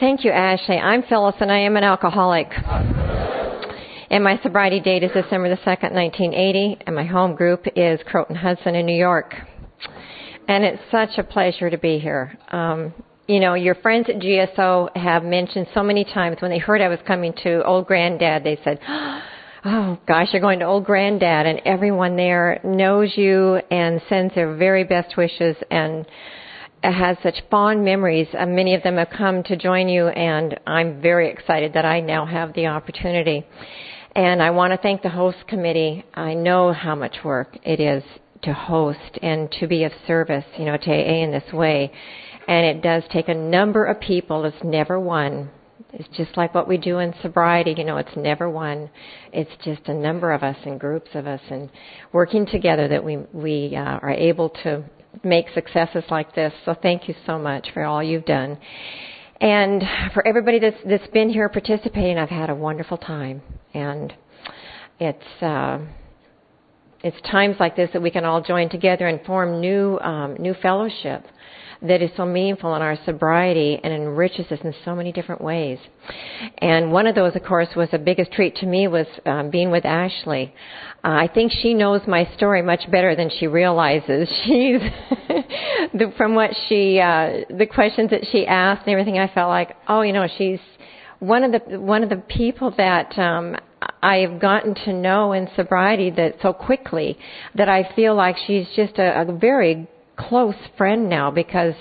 [0.00, 0.76] thank you, Ashley.
[0.76, 2.48] I'm Phyllis, and I am an alcoholic.
[4.10, 8.36] And my sobriety date is December the 2nd, 1980, and my home group is Croton
[8.36, 9.34] Hudson in New York.
[10.46, 12.38] And it's such a pleasure to be here.
[12.50, 12.94] Um,
[13.26, 16.88] you know, your friends at GSO have mentioned so many times when they heard I
[16.88, 18.78] was coming to Old Granddad, they said,
[19.66, 24.54] Oh gosh, you're going to Old Granddad, and everyone there knows you and sends their
[24.54, 26.04] very best wishes and
[26.92, 28.28] has such fond memories.
[28.38, 32.00] Uh, many of them have come to join you, and I'm very excited that I
[32.00, 33.46] now have the opportunity.
[34.16, 36.04] And I want to thank the host committee.
[36.14, 38.02] I know how much work it is
[38.42, 41.90] to host and to be of service, you know, to AA in this way.
[42.46, 44.44] And it does take a number of people.
[44.44, 45.50] It's never one.
[45.92, 48.90] It's just like what we do in sobriety, you know, it's never one.
[49.32, 51.70] It's just a number of us and groups of us and
[52.12, 54.84] working together that we we uh, are able to
[55.22, 56.52] make successes like this.
[56.64, 58.58] So thank you so much for all you've done.
[59.40, 63.42] And for everybody that's that's been here participating, I've had a wonderful time.
[63.74, 64.12] And
[65.00, 65.80] it's uh
[67.02, 70.54] it's times like this that we can all join together and form new um, new
[70.62, 71.24] fellowship
[71.86, 75.78] that is so meaningful in our sobriety and enriches us in so many different ways.
[76.58, 79.70] And one of those, of course, was the biggest treat to me was um, being
[79.70, 80.54] with Ashley.
[81.04, 84.28] Uh, I think she knows my story much better than she realizes.
[84.44, 84.80] She's
[85.92, 89.18] the, from what she, uh, the questions that she asked and everything.
[89.18, 90.60] I felt like, oh, you know, she's
[91.18, 93.56] one of the one of the people that um,
[94.02, 97.18] I've gotten to know in sobriety that so quickly
[97.54, 101.74] that I feel like she's just a, a very close friend now because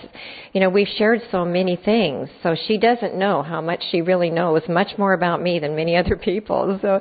[0.53, 2.29] you know we've shared so many things.
[2.41, 5.95] So she doesn't know how much she really knows much more about me than many
[5.97, 6.79] other people.
[6.81, 6.99] So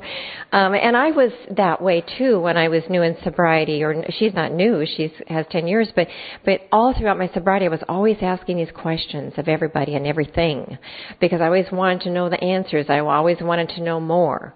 [0.51, 4.33] um and I was that way too when I was new in sobriety or she's
[4.33, 6.07] not new she's has 10 years but
[6.45, 10.77] but all throughout my sobriety I was always asking these questions of everybody and everything
[11.19, 12.85] because I always wanted to know the answers.
[12.89, 14.53] I always wanted to know more.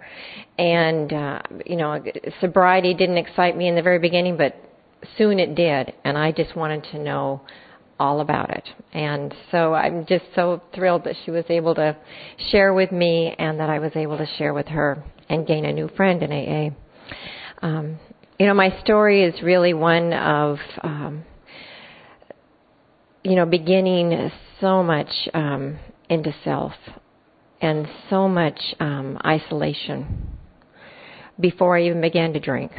[0.59, 2.03] And uh you know
[2.39, 4.55] sobriety didn't excite me in the very beginning but
[5.18, 7.41] soon it did, and I just wanted to know
[8.00, 8.68] all about it.
[8.94, 11.97] And so I'm just so thrilled that she was able to
[12.52, 15.74] share with me and that I was able to share with her and gain a
[15.74, 17.66] new friend in AA.
[17.66, 18.00] Um,
[18.40, 21.24] you know, my story is really one of, um,
[23.24, 24.31] you know, beginning
[24.62, 25.79] so much um,
[26.09, 26.74] into self
[27.62, 30.38] and so much um, isolation
[31.40, 32.72] before I even began to drink.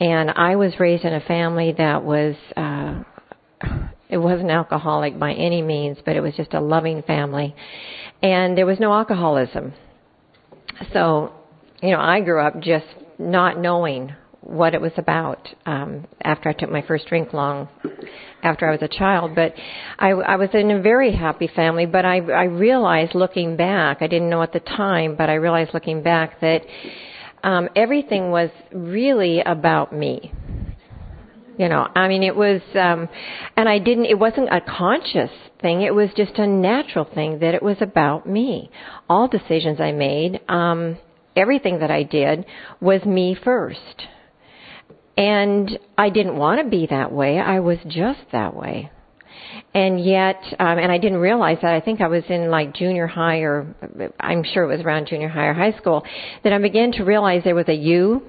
[0.00, 3.02] And I was raised in a family that was uh
[4.08, 7.54] it wasn't alcoholic by any means, but it was just a loving family.
[8.22, 9.74] And there was no alcoholism.
[10.92, 11.32] So,
[11.82, 12.86] you know, I grew up just
[13.18, 17.68] not knowing what it was about um after I took my first drink long
[18.42, 19.52] after I was a child but
[19.98, 24.06] I I was in a very happy family but I I realized looking back I
[24.06, 26.62] didn't know at the time but I realized looking back that
[27.42, 30.32] um, everything was really about me.
[31.58, 33.08] You know, I mean, it was, um,
[33.56, 35.82] and I didn't, it wasn't a conscious thing.
[35.82, 38.70] It was just a natural thing that it was about me.
[39.08, 40.98] All decisions I made, um,
[41.34, 42.46] everything that I did
[42.80, 44.06] was me first.
[45.16, 47.40] And I didn't want to be that way.
[47.40, 48.92] I was just that way
[49.74, 51.74] and yet um and I didn't realize that.
[51.74, 53.74] I think I was in like junior high or
[54.20, 56.04] I'm sure it was around junior high or high school
[56.44, 58.22] that I began to realize there was a you.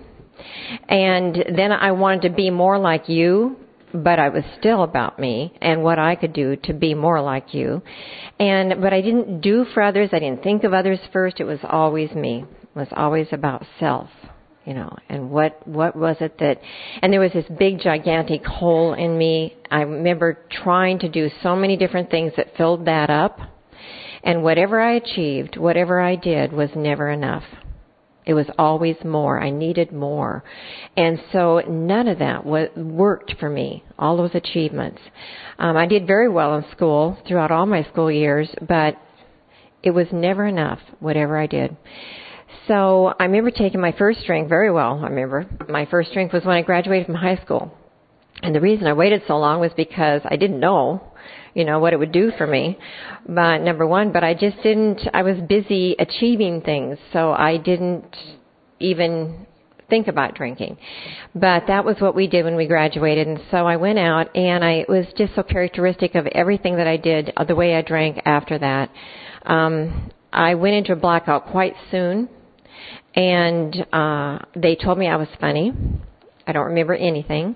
[0.88, 3.58] And then I wanted to be more like you
[3.94, 7.54] but I was still about me and what I could do to be more like
[7.54, 7.82] you.
[8.40, 10.10] And but I didn't do for others.
[10.14, 11.40] I didn't think of others first.
[11.40, 12.46] It was always me.
[12.64, 14.10] It was always about self
[14.70, 16.62] you know and what what was it that
[17.02, 19.56] and there was this big gigantic hole in me.
[19.72, 23.40] I remember trying to do so many different things that filled that up.
[24.24, 27.44] And whatever i achieved whatever i did was never enough.
[28.28, 29.42] It was always more.
[29.42, 30.44] I needed more.
[30.96, 35.00] And so none of that was worked for me all those achievements.
[35.58, 38.98] Um i did very well in school throughout all my school years but
[39.82, 41.76] it was never enough whatever i did
[42.70, 45.00] so I remember taking my first drink very well.
[45.04, 47.74] I remember my first drink was when I graduated from high school.
[48.44, 51.02] And the reason I waited so long was because I didn't know,
[51.56, 52.78] you know, what it would do for me.
[53.28, 57.00] But number one, but I just didn't, I was busy achieving things.
[57.12, 58.16] So I didn't
[58.80, 59.48] even
[59.90, 60.78] think about drinking.
[61.34, 63.28] But that was what we did when we graduated.
[63.28, 66.88] And so I went out and I, it was just so characteristic of everything that
[66.88, 68.92] I did, the way I drank after that.
[69.44, 72.30] Um, I went into a blackout quite soon
[73.20, 75.74] and uh they told me I was funny.
[76.48, 77.56] I don't remember anything.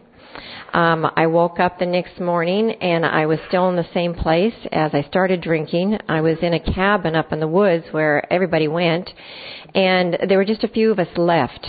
[0.73, 4.55] Um, I woke up the next morning and I was still in the same place
[4.71, 5.99] as I started drinking.
[6.09, 9.09] I was in a cabin up in the woods where everybody went,
[9.75, 11.65] and there were just a few of us left.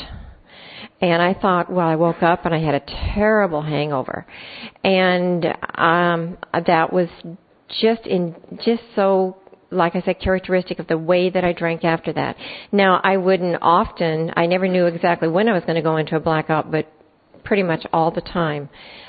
[1.01, 2.83] And I thought, well, I woke up and I had a
[3.15, 4.27] terrible hangover,
[4.83, 5.45] and
[5.75, 7.09] um, that was
[7.83, 9.37] just in just so
[9.75, 12.37] like I said, characteristic of the way that I drank after that.
[12.73, 16.17] Now, I wouldn't often, I never knew exactly when I was going to go into
[16.17, 16.91] a blackout, but
[17.45, 18.69] pretty much all the time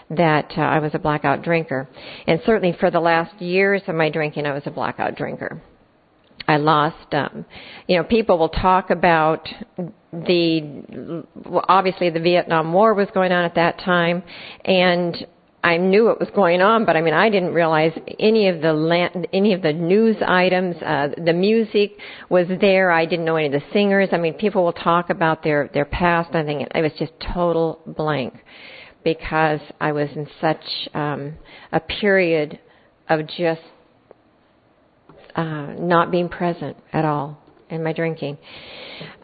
[0.09, 1.87] that uh, I was a blackout drinker.
[2.27, 5.61] And certainly for the last years of my drinking, I was a blackout drinker.
[6.47, 7.45] I lost, um,
[7.87, 9.47] you know, people will talk about
[10.11, 11.23] the,
[11.67, 14.21] obviously the Vietnam War was going on at that time,
[14.63, 15.25] and
[15.65, 18.71] I knew what was going on, but I mean, I didn't realize any of the
[18.71, 21.93] land, any of the news items, uh, the music
[22.29, 22.91] was there.
[22.91, 24.09] I didn't know any of the singers.
[24.11, 26.35] I mean, people will talk about their their past.
[26.35, 28.35] I think it was just total blank
[29.03, 30.63] because I was in such
[30.93, 31.33] um,
[31.71, 32.59] a period
[33.09, 33.61] of just
[35.35, 37.39] uh, not being present at all
[37.71, 38.37] in my drinking.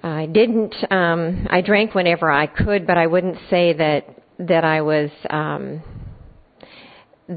[0.01, 0.73] I didn't.
[0.89, 4.07] Um, I drank whenever I could, but I wouldn't say that
[4.39, 5.11] that I was.
[5.29, 5.83] Um,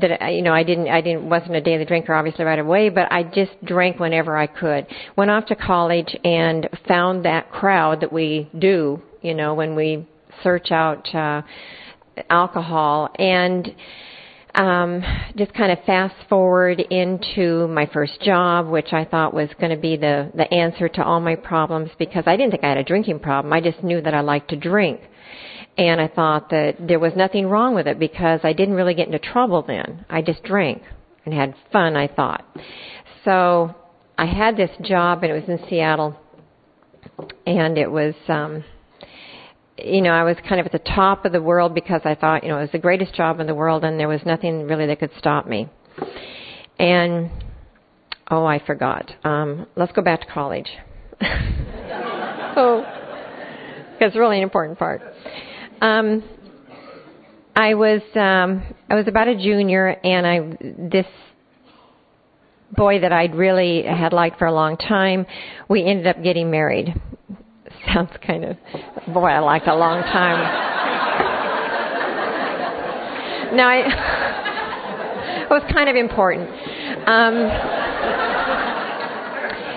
[0.01, 3.11] that you know I didn't I didn't wasn't a daily drinker obviously right away, but
[3.13, 4.87] I just drank whenever I could.
[5.17, 10.07] Went off to college and found that crowd that we do, you know, when we
[10.43, 11.43] search out uh
[12.31, 13.75] alcohol and
[14.55, 15.03] um
[15.37, 19.81] just kind of fast forward into my first job which I thought was going to
[19.81, 22.85] be the the answer to all my problems because I didn't think I had a
[22.85, 23.53] drinking problem.
[23.53, 25.01] I just knew that I liked to drink.
[25.77, 29.07] And I thought that there was nothing wrong with it because I didn't really get
[29.07, 30.05] into trouble then.
[30.09, 30.83] I just drank
[31.25, 32.45] and had fun, I thought.
[33.25, 33.75] So
[34.17, 36.17] I had this job and it was in Seattle
[37.47, 38.65] and it was um
[39.77, 42.45] you know, I was kind of at the top of the world because I thought,
[42.45, 44.87] you know, it was the greatest job in the world and there was nothing really
[44.87, 45.69] that could stop me.
[46.79, 47.31] And
[48.31, 49.11] oh, I forgot.
[49.25, 50.69] Um let's go back to college.
[52.57, 52.85] oh,
[54.01, 55.03] it's really an important part.
[55.85, 56.25] Um,
[57.55, 60.41] I was um, I was about a junior, and I
[60.91, 61.05] this
[62.75, 65.27] boy that I'd really had liked for a long time.
[65.69, 66.95] We ended up getting married.
[67.93, 68.57] Sounds kind of
[69.13, 70.39] boy I liked a long time.
[73.55, 76.49] now I it was kind of important.
[76.49, 77.35] Um,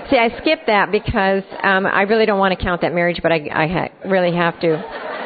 [0.10, 3.34] see, I skipped that because um, I really don't want to count that marriage, but
[3.34, 5.17] I, I ha- really have to.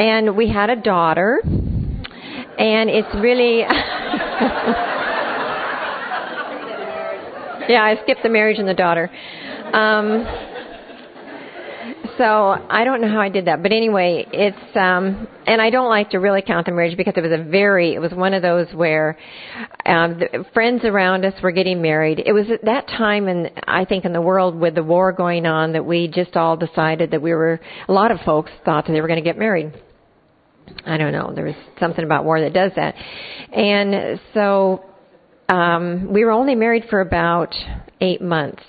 [0.00, 3.58] And we had a daughter, and it's really.
[7.68, 9.10] yeah, I skipped the marriage and the daughter.
[9.74, 10.24] Um,
[12.16, 15.88] so I don't know how I did that, but anyway, it's um, and I don't
[15.90, 18.40] like to really count the marriage because it was a very, it was one of
[18.40, 19.18] those where
[19.84, 22.22] um, the friends around us were getting married.
[22.24, 25.44] It was at that time, and I think in the world with the war going
[25.44, 27.60] on, that we just all decided that we were.
[27.86, 29.72] A lot of folks thought that they were going to get married.
[30.84, 31.32] I don't know.
[31.34, 32.94] There was something about war that does that.
[33.52, 34.84] And so
[35.48, 37.54] um, we were only married for about
[38.00, 38.62] eight months.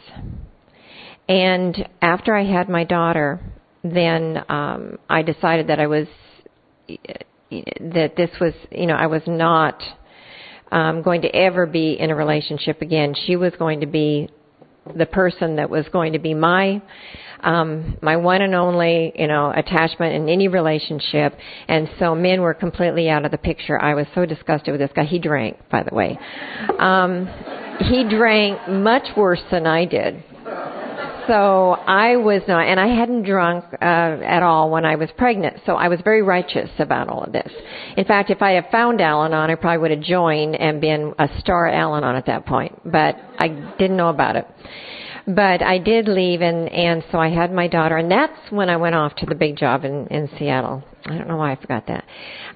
[1.29, 3.39] And after I had my daughter,
[3.83, 6.07] then um, I decided that I was
[7.79, 9.81] that this was you know I was not
[10.71, 13.13] um, going to ever be in a relationship again.
[13.25, 14.29] She was going to be
[14.95, 16.81] the person that was going to be my
[17.43, 21.35] um, my one and only, you know, attachment in any relationship.
[21.67, 23.81] And so men were completely out of the picture.
[23.81, 25.05] I was so disgusted with this guy.
[25.05, 26.19] He drank, by the way.
[26.77, 27.27] Um,
[27.89, 30.23] he drank much worse than I did.
[31.27, 35.57] So I was not, and I hadn't drunk uh, at all when I was pregnant.
[35.65, 37.51] So I was very righteous about all of this.
[37.97, 41.29] In fact, if I had found Al-Anon, I probably would have joined and been a
[41.39, 42.79] star Al-Anon at that point.
[42.83, 43.47] But I
[43.77, 44.47] didn't know about it
[45.27, 48.77] but I did leave, and and so I had my daughter, and that's when I
[48.77, 50.83] went off to the big job in in Seattle.
[51.05, 52.05] I don't know why I forgot that.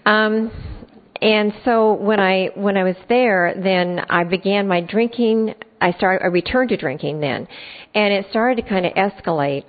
[0.06, 0.52] Um,
[1.22, 5.56] and so when I when I was there, then I began my drinking.
[5.80, 6.24] I started.
[6.24, 7.48] I returned to drinking then,
[7.94, 9.66] and it started to kind of escalate.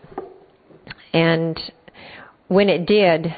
[1.12, 1.58] And
[2.48, 3.34] when it did,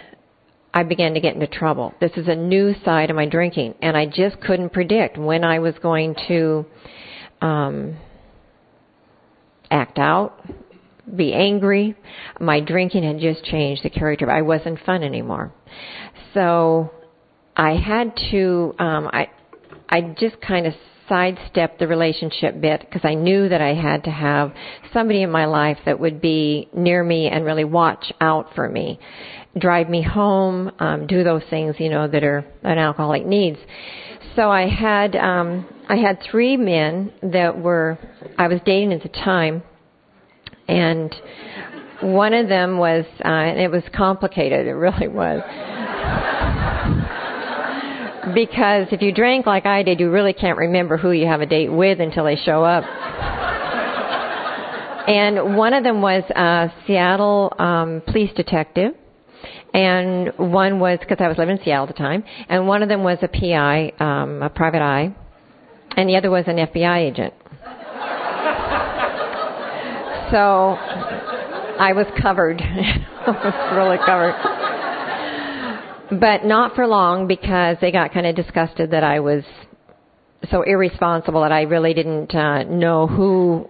[0.73, 1.95] I began to get into trouble.
[2.01, 5.59] This is a new side of my drinking, and I just couldn't predict when I
[5.59, 6.67] was going to.
[7.41, 7.97] Um,
[9.71, 10.41] act out,
[11.15, 11.95] be angry.
[12.41, 14.31] My drinking had just changed the character.
[14.31, 15.53] I wasn't fun anymore.
[16.35, 16.91] So
[17.59, 19.29] I had to um I
[19.89, 20.75] I just kind of
[21.09, 24.53] sidestep the relationship bit because I knew that I had to have
[24.93, 29.01] somebody in my life that would be near me and really watch out for me,
[29.59, 33.59] drive me home, um, do those things you know that are an alcoholic needs.
[34.37, 37.99] So I had um, I had three men that were
[38.37, 39.63] I was dating at the time,
[40.69, 41.13] and
[42.03, 44.67] one of them was uh, and it was complicated.
[44.67, 45.43] It really was
[48.35, 51.47] because if you drink like I did, you really can't remember who you have a
[51.47, 52.85] date with until they show up.
[55.09, 58.95] and one of them was a Seattle um, police detective,
[59.75, 62.89] and one was because I was living in Seattle at the time, and one of
[62.89, 65.15] them was a PI, um, a private eye,
[65.97, 67.35] and the other was an FBI agent.
[70.31, 70.77] so
[71.81, 72.61] I was covered.
[72.63, 74.58] I was really covered
[76.11, 79.45] but not for long because they got kind of disgusted that I was
[80.51, 83.69] so irresponsible that I really didn't uh, know who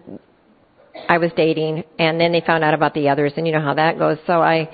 [1.08, 3.74] I was dating, and then they found out about the others, and you know how
[3.74, 4.18] that goes.
[4.26, 4.68] So I,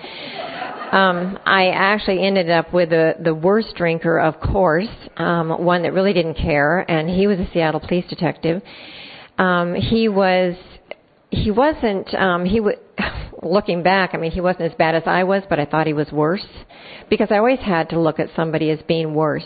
[0.90, 5.92] um, I actually ended up with the the worst drinker, of course, um, one that
[5.92, 8.62] really didn't care, and he was a Seattle police detective.
[9.38, 10.54] Um, he was
[11.34, 12.78] he wasn't um he would
[13.42, 15.92] looking back i mean he wasn't as bad as i was but i thought he
[15.92, 16.46] was worse
[17.10, 19.44] because i always had to look at somebody as being worse.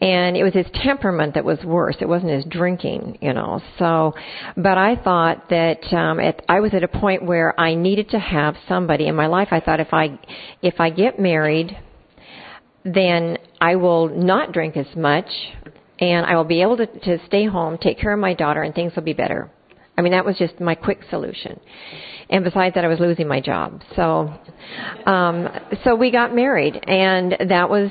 [0.00, 1.96] And it was his temperament that was worse.
[2.00, 3.60] It wasn't his drinking you know.
[3.78, 4.14] So
[4.56, 8.18] but i thought that um at, i was at a point where i needed to
[8.18, 9.48] have somebody in my life.
[9.50, 10.18] I thought if i
[10.62, 11.76] if i get married
[12.84, 15.28] then i will not drink as much
[15.98, 18.74] and i will be able to to stay home take care of my daughter and
[18.74, 19.50] things will be better
[19.98, 21.58] I mean, that was just my quick solution.
[22.30, 23.82] And besides that, I was losing my job.
[23.96, 24.32] So,
[25.06, 25.48] um,
[25.82, 27.90] so we got married, and that was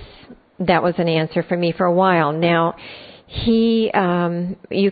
[0.60, 2.32] that was an answer for me for a while.
[2.32, 2.76] Now,
[3.28, 4.92] he, um, you,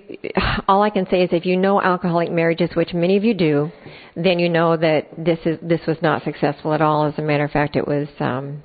[0.68, 3.72] all I can say is if you know alcoholic marriages, which many of you do,
[4.16, 7.06] then you know that this is this was not successful at all.
[7.06, 8.62] As a matter of fact, it was um,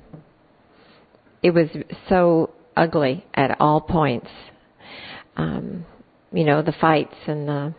[1.41, 1.69] it was
[2.09, 4.29] so ugly at all points.
[5.37, 5.85] Um,
[6.33, 7.73] you know, the fights and the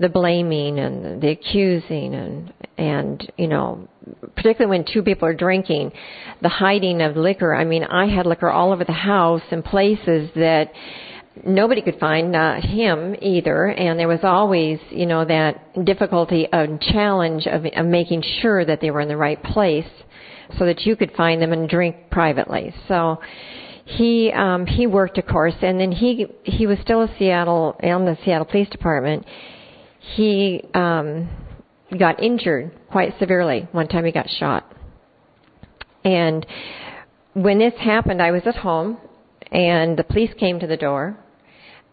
[0.00, 3.88] the blaming and the accusing and and you know
[4.36, 5.92] particularly when two people are drinking
[6.40, 7.54] the hiding of liquor.
[7.54, 10.70] I mean i had liquor all over the house in places that
[11.44, 13.66] nobody could find not him either.
[13.66, 18.80] And there was always you know that difficulty and challenge of, of making sure that
[18.80, 19.88] they were in the right place
[20.58, 22.72] so that you could find them and drink privately.
[22.86, 23.20] So
[23.84, 25.54] he um he worked of course.
[25.60, 29.26] And then he he was still a seattle in the seattle police department
[30.00, 31.28] he um,
[31.96, 33.68] got injured quite severely.
[33.72, 34.72] One time he got shot.
[36.04, 36.46] And
[37.34, 38.98] when this happened, I was at home,
[39.50, 41.16] and the police came to the door.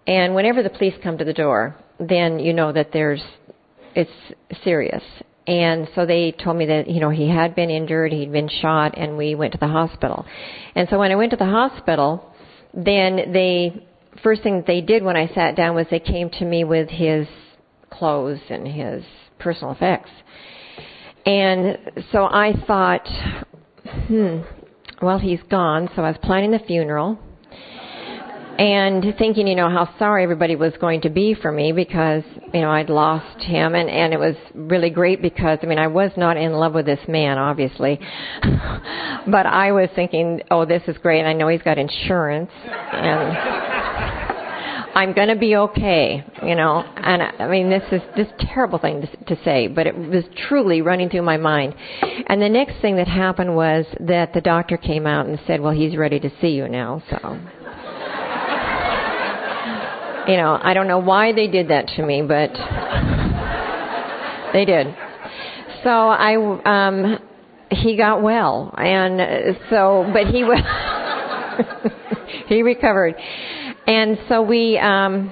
[0.08, 3.24] And whenever the police come to the door, then you know that there's
[3.96, 4.12] it's
[4.64, 5.04] serious.
[5.48, 8.98] And so they told me that you know he had been injured, he'd been shot,
[8.98, 10.26] and we went to the hospital.
[10.76, 12.34] And so when I went to the hospital,
[12.74, 13.88] then they
[14.24, 16.90] first thing that they did when I sat down was they came to me with
[16.90, 17.28] his
[17.98, 19.04] clothes and his
[19.40, 20.10] personal effects.
[21.26, 21.78] And
[22.12, 23.08] so I thought,
[24.08, 24.42] hmm,
[25.02, 25.90] well, he's gone.
[25.96, 27.20] So I was planning the funeral
[28.58, 32.24] and thinking, you know, how sorry everybody was going to be for me because,
[32.54, 35.88] you know, I'd lost him and, and it was really great because, I mean, I
[35.88, 38.00] was not in love with this man, obviously.
[39.28, 41.26] but I was thinking, oh, this is great.
[41.26, 43.85] I know he's got insurance and
[44.96, 46.82] I'm going to be okay, you know.
[46.96, 50.24] And I I mean, this is this terrible thing to, to say, but it was
[50.48, 51.76] truly running through my mind.
[52.28, 55.74] And the next thing that happened was that the doctor came out and said, "Well,
[55.74, 57.18] he's ready to see you now." So,
[60.32, 62.54] you know, I don't know why they did that to me, but
[64.54, 64.96] they did.
[65.84, 67.20] So I, um,
[67.70, 70.62] he got well, and so, but he was.
[72.48, 73.16] he recovered
[73.88, 75.32] and so we um,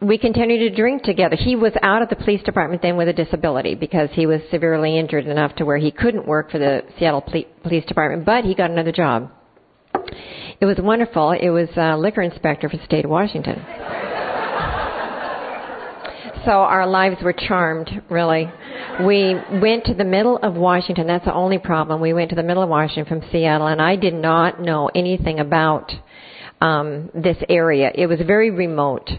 [0.00, 1.36] we continued to drink together.
[1.36, 4.98] He was out of the police department then with a disability because he was severely
[4.98, 7.22] injured enough to where he couldn't work for the Seattle
[7.62, 9.30] Police Department, but he got another job.
[10.60, 11.32] It was wonderful.
[11.32, 13.56] It was a liquor inspector for the state of Washington.
[16.44, 18.50] so our lives were charmed, really.
[19.04, 21.06] We went to the middle of Washington.
[21.06, 22.00] That's the only problem.
[22.00, 25.40] We went to the middle of Washington from Seattle, and I did not know anything
[25.40, 25.92] about
[26.60, 27.90] um, this area.
[27.94, 29.10] It was very remote.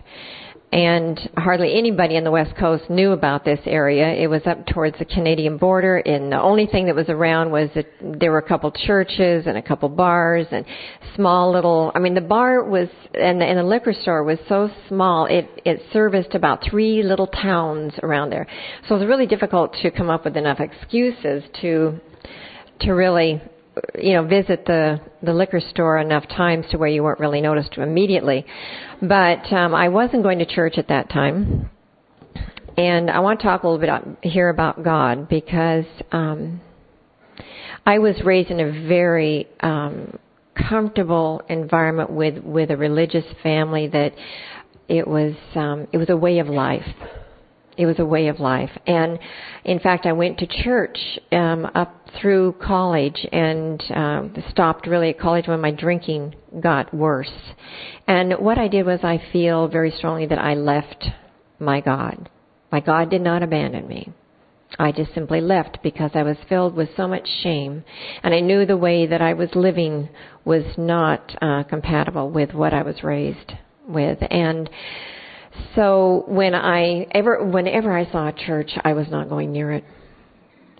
[0.71, 4.13] and hardly anybody on the west coast knew about this area.
[4.13, 7.69] It was up towards the Canadian border, and the only thing that was around was
[7.73, 10.65] that there were a couple churches and a couple bars and
[11.15, 11.93] small little.
[11.95, 15.49] I mean, the bar was and the, and the liquor store was so small it
[15.63, 18.45] it serviced about three little towns around there.
[18.87, 22.01] So it was really difficult to come up with enough excuses to
[22.81, 23.41] to really
[23.99, 27.77] you know visit the the liquor store enough times to where you weren't really noticed
[27.77, 28.45] immediately.
[29.01, 31.69] But um I wasn't going to church at that time.
[32.77, 36.61] And I want to talk a little bit about, here about God because um
[37.85, 40.19] I was raised in a very um
[40.69, 44.13] comfortable environment with with a religious family that
[44.87, 46.85] it was um it was a way of life
[47.77, 48.71] it was a way of life.
[48.85, 49.19] And
[49.63, 50.97] in fact, I went to church
[51.31, 57.31] um, up through college and um, stopped really at college when my drinking got worse.
[58.07, 61.05] And what I did was I feel very strongly that I left
[61.59, 62.29] my God.
[62.71, 64.11] My God did not abandon me.
[64.79, 67.83] I just simply left because I was filled with so much shame,
[68.21, 70.09] and I knew the way that I was living
[70.43, 73.53] was not uh, compatible with what I was raised
[73.87, 74.19] with.
[74.29, 74.69] And
[75.75, 79.83] so when I ever whenever I saw a church, I was not going near it.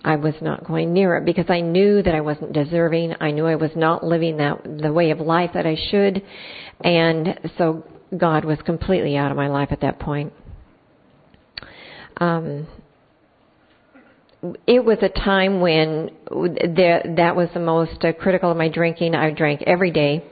[0.04, 3.16] I was not going near it because I knew that I wasn't deserving.
[3.20, 6.24] I knew I was not living that the way of life that I should,
[6.82, 7.84] and so
[8.16, 10.34] God was completely out of my life at that point.
[12.18, 12.68] Um,
[14.66, 16.12] it was a time when
[16.76, 19.16] there, that was the most uh, critical of my drinking.
[19.16, 20.24] I drank every day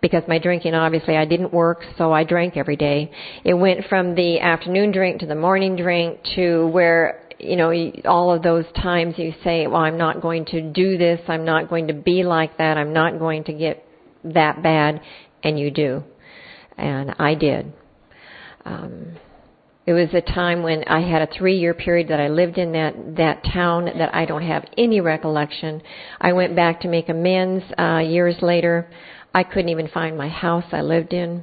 [0.00, 3.10] because my drinking obviously I didn't work, so I drank every day.
[3.44, 7.72] It went from the afternoon drink to the morning drink to where you know
[8.04, 11.20] all of those times you say, "Well, I'm not going to do this.
[11.28, 12.78] I'm not going to be like that.
[12.78, 13.84] I'm not going to get
[14.24, 15.00] that bad,"
[15.42, 16.04] and you do,
[16.76, 17.72] and I did.
[18.64, 19.16] Um,
[19.84, 22.72] it was a time when I had a three year period that I lived in
[22.72, 25.82] that, that town that I don't have any recollection.
[26.20, 28.88] I went back to make amends, uh, years later.
[29.34, 31.42] I couldn't even find my house I lived in.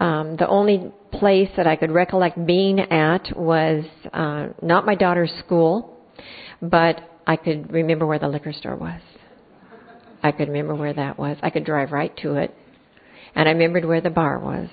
[0.00, 5.32] Um, the only place that I could recollect being at was uh, not my daughter's
[5.44, 5.96] school,
[6.60, 9.00] but I could remember where the liquor store was.
[10.22, 11.36] I could remember where that was.
[11.42, 12.54] I could drive right to it.
[13.34, 14.68] And I remembered where the bar was.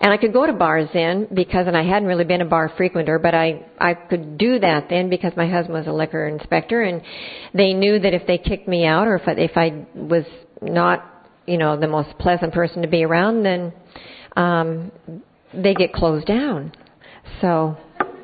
[0.00, 2.72] And I could go to bars then because, and I hadn't really been a bar
[2.76, 6.82] frequenter, but I, I could do that then because my husband was a liquor inspector
[6.82, 7.02] and
[7.52, 10.24] they knew that if they kicked me out or if I, if I was
[10.62, 11.17] not
[11.48, 13.72] you know the most pleasant person to be around, then
[14.36, 14.92] um,
[15.54, 16.72] they get closed down.
[17.40, 17.76] So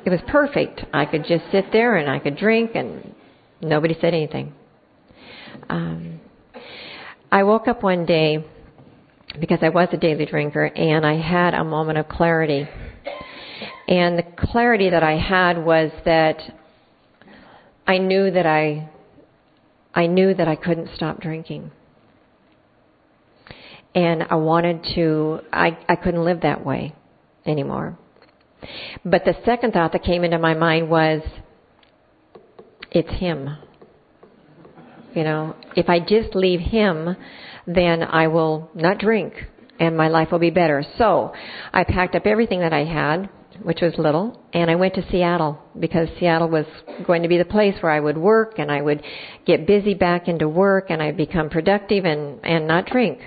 [0.05, 0.81] it was perfect.
[0.93, 3.15] I could just sit there and I could drink, and
[3.61, 4.53] nobody said anything.
[5.69, 6.19] Um,
[7.31, 8.45] I woke up one day
[9.39, 12.67] because I was a daily drinker, and I had a moment of clarity.
[13.87, 16.39] And the clarity that I had was that
[17.87, 18.89] I knew that I
[19.93, 21.71] I knew that I couldn't stop drinking
[23.95, 26.93] and I wanted to, I, I couldn't live that way
[27.45, 27.97] anymore.
[29.05, 31.21] But the second thought that came into my mind was,
[32.91, 33.57] it's him.
[35.13, 37.15] You know, if I just leave him,
[37.65, 39.33] then I will not drink
[39.79, 40.85] and my life will be better.
[40.97, 41.33] So
[41.73, 43.29] I packed up everything that I had,
[43.61, 46.65] which was little, and I went to Seattle because Seattle was
[47.05, 49.01] going to be the place where I would work and I would
[49.45, 53.19] get busy back into work and I'd become productive and, and not drink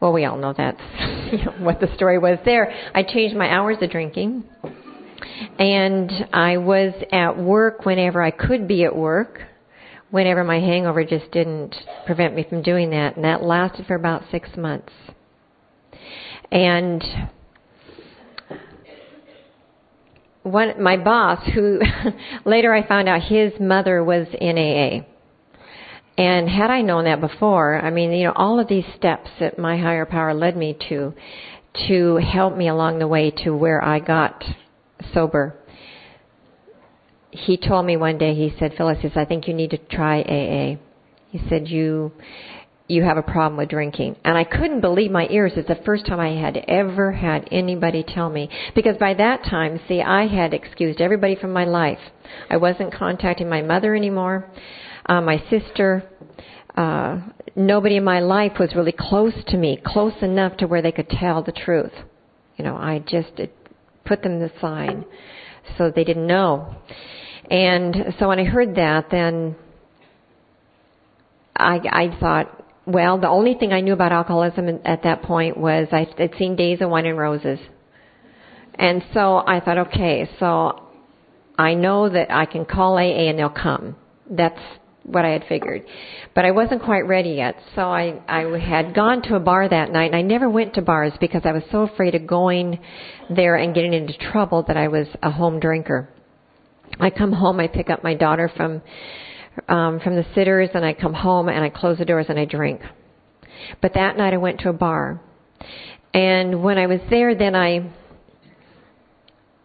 [0.00, 0.80] well, we all know that's
[1.58, 2.72] what the story was there.
[2.94, 4.44] I changed my hours of drinking.
[5.58, 9.40] And I was at work whenever I could be at work,
[10.10, 13.16] whenever my hangover just didn't prevent me from doing that.
[13.16, 14.92] And that lasted for about six months.
[16.52, 17.02] And
[20.42, 21.80] one, my boss, who
[22.44, 25.06] later I found out his mother was in AA
[26.18, 29.58] and had I known that before, I mean, you know, all of these steps that
[29.58, 31.12] my higher power led me to,
[31.88, 34.42] to help me along the way to where I got
[35.12, 35.54] sober.
[37.30, 39.78] He told me one day, he said, Phyllis, he says, I think you need to
[39.78, 40.76] try AA.
[41.28, 42.12] He said, you,
[42.88, 44.16] you have a problem with drinking.
[44.24, 45.52] And I couldn't believe my ears.
[45.54, 48.48] It's the first time I had ever had anybody tell me.
[48.74, 51.98] Because by that time, see, I had excused everybody from my life.
[52.48, 54.48] I wasn't contacting my mother anymore
[55.06, 56.02] uh, my sister.
[56.76, 57.20] Uh,
[57.54, 61.08] nobody in my life was really close to me, close enough to where they could
[61.08, 61.92] tell the truth.
[62.56, 63.54] You know, I just it,
[64.04, 65.04] put them aside
[65.76, 66.76] so they didn't know.
[67.50, 69.56] And so when I heard that, then
[71.54, 75.88] I, I thought, well, the only thing I knew about alcoholism at that point was
[75.92, 77.58] I, I'd seen Days of Wine and Roses.
[78.74, 80.88] And so I thought, okay, so
[81.58, 83.96] I know that I can call AA and they'll come.
[84.30, 84.60] That's
[85.06, 85.82] what I had figured.
[86.34, 87.54] But I wasn't quite ready yet.
[87.74, 90.82] So I, I had gone to a bar that night and I never went to
[90.82, 92.80] bars because I was so afraid of going
[93.34, 96.08] there and getting into trouble that I was a home drinker.
[96.98, 98.82] I come home, I pick up my daughter from
[99.68, 102.44] um from the sitters and I come home and I close the doors and I
[102.44, 102.80] drink.
[103.80, 105.20] But that night I went to a bar.
[106.12, 107.90] And when I was there then I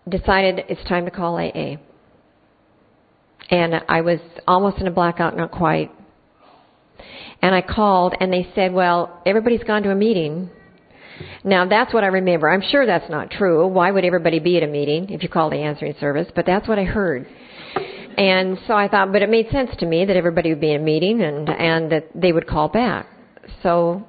[0.08, 1.78] decided it's time to call AA.
[3.52, 5.92] And I was almost in a blackout, not quite.
[7.42, 10.50] And I called and they said, well, everybody's gone to a meeting.
[11.44, 12.50] Now that's what I remember.
[12.50, 13.68] I'm sure that's not true.
[13.68, 16.28] Why would everybody be at a meeting if you call the answering service?
[16.36, 17.28] But that's what I heard.
[18.18, 20.82] And so I thought, but it made sense to me that everybody would be in
[20.82, 23.08] a meeting and, and that they would call back.
[23.64, 24.06] So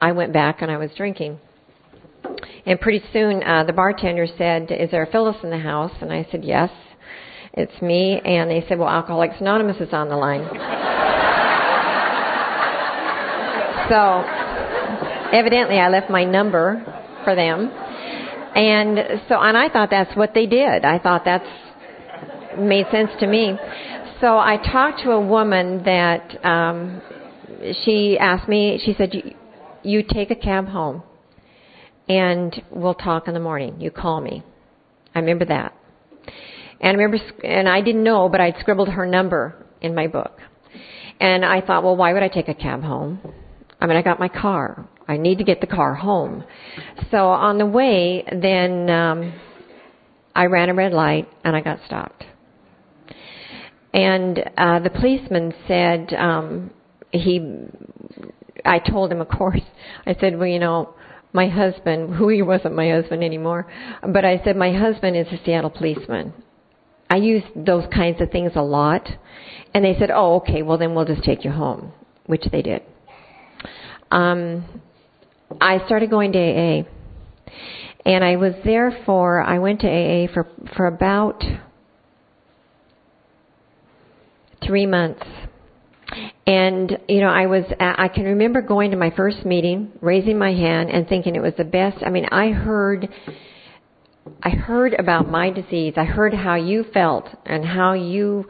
[0.00, 1.38] I went back and I was drinking.
[2.66, 6.12] And pretty soon, uh, the bartender said, "Is there a Phyllis in the house?" And
[6.12, 6.70] I said, "Yes,
[7.54, 10.44] it's me." And they said, "Well, Alcoholics Anonymous is on the line."
[13.88, 14.22] so,
[15.32, 16.84] evidently, I left my number
[17.24, 17.70] for them,
[18.54, 20.84] and so, and I thought that's what they did.
[20.84, 21.48] I thought that's
[22.58, 23.56] made sense to me.
[24.20, 27.00] So I talked to a woman that um,
[27.84, 28.80] she asked me.
[28.84, 29.34] She said, "You,
[29.82, 31.02] you take a cab home."
[32.08, 33.80] and we'll talk in the morning.
[33.80, 34.42] You call me.
[35.14, 35.74] I remember that.
[36.84, 40.38] And I remember, and I didn't know, but I'd scribbled her number in my book.
[41.18, 43.20] And I thought, well, why would I take a cab home?
[43.80, 44.86] I mean, I got my car.
[45.08, 46.44] I need to get the car home.
[47.10, 49.32] So on the way, then um,
[50.34, 52.22] I ran a red light and I got stopped.
[53.94, 56.70] And uh, the policeman said um,
[57.12, 57.40] he.
[58.66, 59.62] I told him, of course.
[60.04, 60.94] I said, well, you know,
[61.32, 63.72] my husband, who he wasn't my husband anymore,
[64.06, 66.34] but I said, my husband is a Seattle policeman.
[67.10, 69.08] I use those kinds of things a lot.
[69.72, 71.92] And they said, oh, okay, well then we'll just take you home,
[72.26, 72.82] which they did.
[74.10, 74.80] Um,
[75.60, 76.82] I started going to AA.
[78.06, 81.42] And I was there for, I went to AA for, for about
[84.64, 85.24] three months.
[86.46, 90.52] And, you know, I was, I can remember going to my first meeting, raising my
[90.52, 91.98] hand and thinking it was the best.
[92.04, 93.08] I mean, I heard,
[94.42, 95.94] I heard about my disease.
[95.96, 98.46] I heard how you felt and how you,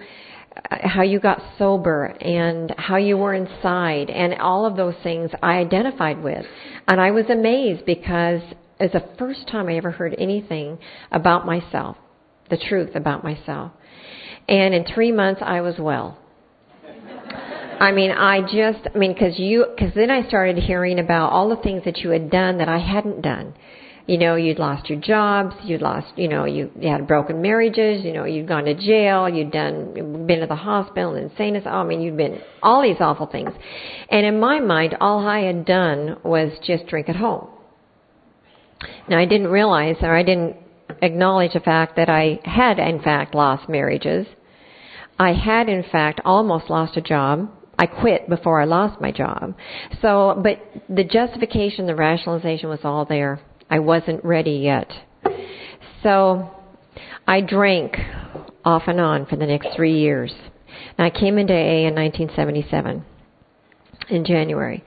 [0.71, 5.55] how you got sober and how you were inside and all of those things I
[5.55, 6.47] identified with.
[6.87, 8.41] And I was amazed because
[8.79, 10.79] it's the first time I ever heard anything
[11.11, 11.97] about myself,
[12.51, 13.73] the truth about myself.
[14.49, 16.19] And in three months I was well.
[17.81, 21.49] I mean, I just, I mean, because you, because then I started hearing about all
[21.49, 23.55] the things that you had done that I hadn't done.
[24.07, 28.05] You know, you'd lost your jobs, you'd lost, you know, you, you had broken marriages,
[28.05, 31.63] you know, you'd gone to jail, you'd done, been to the hospital, and insane as,
[31.65, 33.53] oh, I mean, you'd been all these awful things.
[34.11, 37.49] And in my mind, all I had done was just drink at home.
[39.09, 40.57] Now, I didn't realize, or I didn't
[41.01, 44.27] acknowledge the fact that I had, in fact, lost marriages.
[45.19, 47.51] I had, in fact, almost lost a job.
[47.79, 49.55] I quit before I lost my job.
[50.01, 53.41] So, but the justification, the rationalization was all there.
[53.75, 54.89] I wasn't ready yet.
[56.05, 56.49] So,
[57.27, 57.97] I drank
[58.65, 60.33] off and on for the next three years.
[60.97, 63.05] Now, I came into AA in 1977
[64.11, 64.85] in January,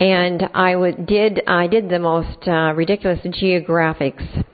[0.00, 4.44] and I w- did I did the most uh, ridiculous geographics.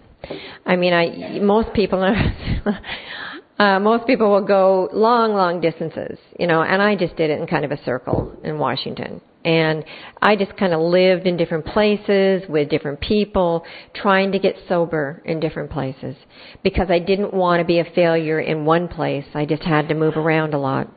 [0.66, 2.02] I mean, I most people
[3.60, 7.38] uh, most people will go long, long distances, you know, and I just did it
[7.38, 9.20] in kind of a circle in Washington.
[9.44, 9.84] And
[10.20, 15.22] I just kind of lived in different places with different people, trying to get sober
[15.24, 16.16] in different places
[16.62, 19.24] because I didn't want to be a failure in one place.
[19.34, 20.88] I just had to move around a lot.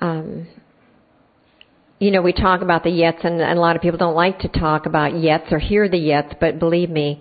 [0.00, 0.48] Um,
[2.00, 4.40] you know, we talk about the yets, and, and a lot of people don't like
[4.40, 7.20] to talk about yets or hear the yets, but believe me,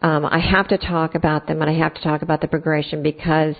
[0.00, 3.02] um, I have to talk about them and I have to talk about the progression
[3.02, 3.54] because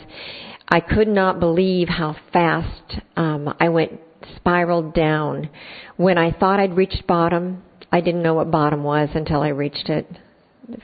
[0.68, 4.00] I could not believe how fast um, I went
[4.36, 5.48] spiraled down.
[5.96, 9.88] When I thought I'd reached bottom, I didn't know what bottom was until I reached
[9.88, 10.06] it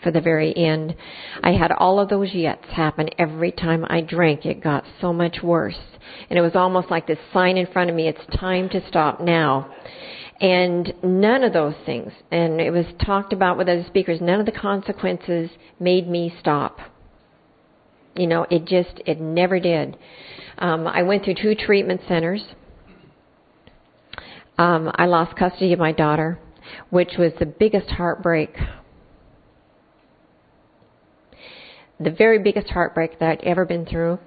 [0.02, 0.94] for the very end.
[1.42, 4.44] I had all of those yets happen every time I drank.
[4.44, 5.78] It got so much worse.
[6.28, 9.20] And it was almost like this sign in front of me, it's time to stop
[9.20, 9.74] now.
[10.40, 14.46] And none of those things, and it was talked about with other speakers, none of
[14.46, 16.78] the consequences made me stop.
[18.14, 19.96] You know, it just, it never did.
[20.58, 22.42] Um, I went through two treatment centers.
[24.58, 26.38] Um, I lost custody of my daughter,
[26.90, 28.54] which was the biggest heartbreak
[32.00, 34.18] the very biggest heartbreak that I'd ever been through.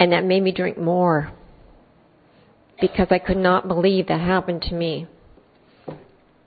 [0.00, 1.32] And that made me drink more
[2.80, 5.06] because I could not believe that happened to me.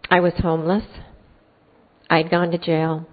[0.09, 0.83] I was homeless.
[2.09, 3.07] I'd gone to jail.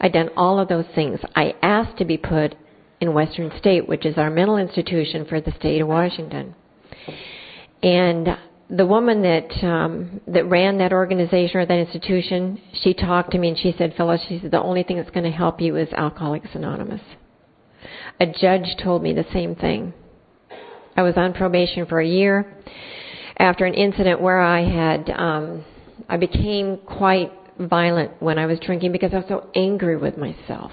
[0.00, 1.20] I'd done all of those things.
[1.34, 2.54] I asked to be put
[3.00, 6.54] in Western State, which is our mental institution for the state of Washington.
[7.82, 8.28] And
[8.68, 13.48] the woman that um, that ran that organization or that institution, she talked to me
[13.48, 15.88] and she said, "Phyllis, she said the only thing that's going to help you is
[15.92, 17.00] Alcoholics Anonymous."
[18.20, 19.94] A judge told me the same thing.
[20.96, 22.54] I was on probation for a year
[23.38, 25.64] after an incident where I had um,
[26.08, 30.72] I became quite violent when I was drinking because I was so angry with myself.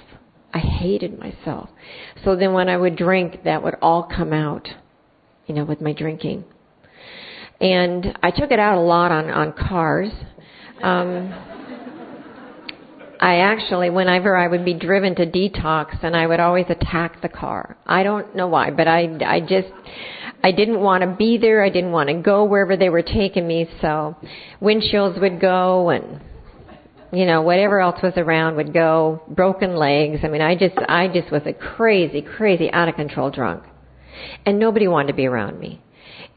[0.52, 1.68] I hated myself.
[2.24, 4.68] So then when I would drink, that would all come out,
[5.46, 6.44] you know, with my drinking.
[7.60, 10.10] And I took it out a lot on on cars.
[10.82, 11.34] Um,
[13.20, 17.28] I actually, whenever I would be driven to detox, and I would always attack the
[17.28, 17.76] car.
[17.84, 19.72] I don't know why, but I, I just,
[20.44, 21.64] I didn't want to be there.
[21.64, 23.68] I didn't want to go wherever they were taking me.
[23.80, 24.16] So,
[24.62, 26.20] windshields would go, and
[27.12, 29.20] you know whatever else was around would go.
[29.28, 30.20] Broken legs.
[30.22, 33.64] I mean, I just, I just was a crazy, crazy, out of control drunk,
[34.46, 35.82] and nobody wanted to be around me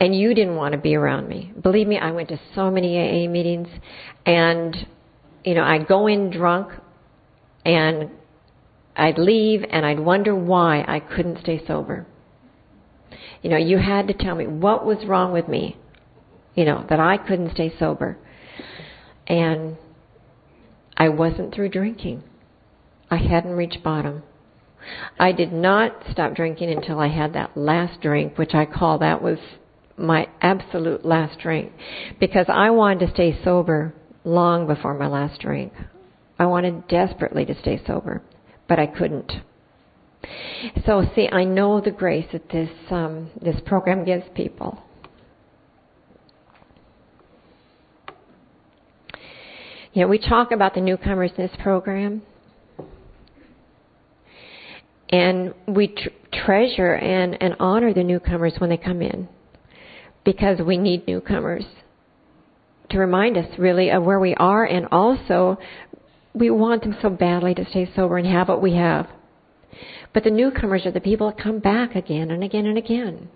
[0.01, 1.53] and you didn't want to be around me.
[1.61, 3.67] Believe me, I went to so many AA meetings
[4.25, 4.75] and
[5.45, 6.71] you know, I'd go in drunk
[7.63, 8.09] and
[8.95, 12.07] I'd leave and I'd wonder why I couldn't stay sober.
[13.43, 15.77] You know, you had to tell me what was wrong with me,
[16.55, 18.17] you know, that I couldn't stay sober.
[19.27, 19.77] And
[20.97, 22.23] I wasn't through drinking.
[23.11, 24.23] I hadn't reached bottom.
[25.19, 29.21] I did not stop drinking until I had that last drink, which I call that
[29.21, 29.37] was
[30.01, 31.71] my absolute last drink
[32.19, 35.73] because I wanted to stay sober long before my last drink.
[36.37, 38.21] I wanted desperately to stay sober,
[38.67, 39.31] but I couldn't.
[40.85, 44.79] So see, I know the grace that this um, this program gives people.
[49.93, 52.21] You know, we talk about the newcomers in this program,
[55.09, 56.09] and we tr-
[56.45, 59.27] treasure and, and honor the newcomers when they come in
[60.23, 61.65] because we need newcomers
[62.91, 65.57] to remind us really of where we are and also
[66.33, 69.07] we want them so badly to stay sober and have what we have.
[70.13, 73.29] But the newcomers are the people that come back again and again and again.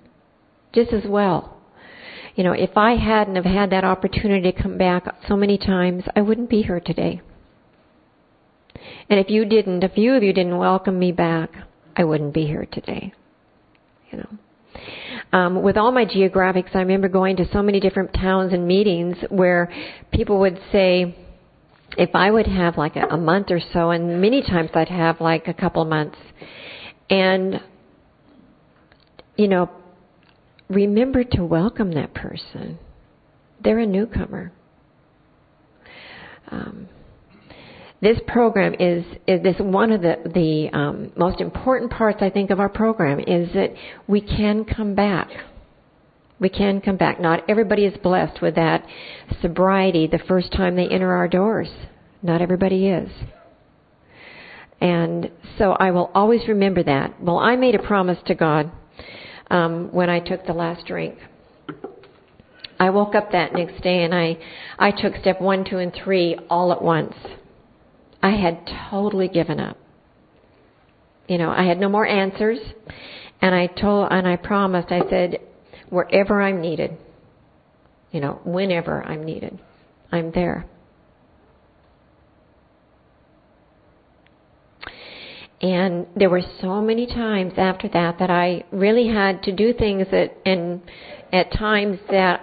[0.74, 1.58] Just as well.
[2.36, 6.04] You know, if I hadn't have had that opportunity to come back so many times,
[6.16, 7.22] I wouldn't be here today.
[9.10, 11.52] And if you didn't, a few of you didn't welcome me back,
[11.96, 13.14] I wouldn't be here today.
[14.12, 14.38] You know
[15.36, 19.18] um, with all my geographics, I remember going to so many different towns and meetings
[19.28, 19.70] where
[20.14, 21.14] people would say,
[21.98, 25.20] if I would have like a, a month or so, and many times I'd have
[25.20, 26.18] like a couple months,
[27.10, 27.60] and
[29.36, 29.70] you know,
[30.70, 32.80] remember to welcome that person.
[33.62, 34.54] They're a newcomer.
[36.50, 36.88] Um,
[38.02, 42.52] this program is, is this one of the, the um, most important parts, I think,
[42.52, 43.74] of our program is that
[44.08, 45.30] we can come back.
[46.40, 47.20] We can come back.
[47.20, 48.86] Not everybody is blessed with that
[49.42, 51.70] sobriety the first time they enter our doors.
[52.22, 53.10] Not everybody is.
[54.82, 57.22] And so I will always remember that.
[57.22, 58.72] Well, I made a promise to God
[59.50, 61.18] um, when I took the last drink.
[62.78, 64.38] I woke up that next day and I,
[64.78, 67.14] I took step one, two, and three all at once.
[68.26, 69.78] I had totally given up.
[71.28, 72.58] You know, I had no more answers,
[73.40, 74.92] and I told and I promised.
[74.92, 75.38] I said,
[75.90, 76.98] wherever I'm needed,
[78.12, 79.60] you know, whenever I'm needed,
[80.12, 80.66] I'm there.
[85.62, 90.08] And there were so many times after that that I really had to do things
[90.10, 90.82] that, and
[91.32, 92.42] at times that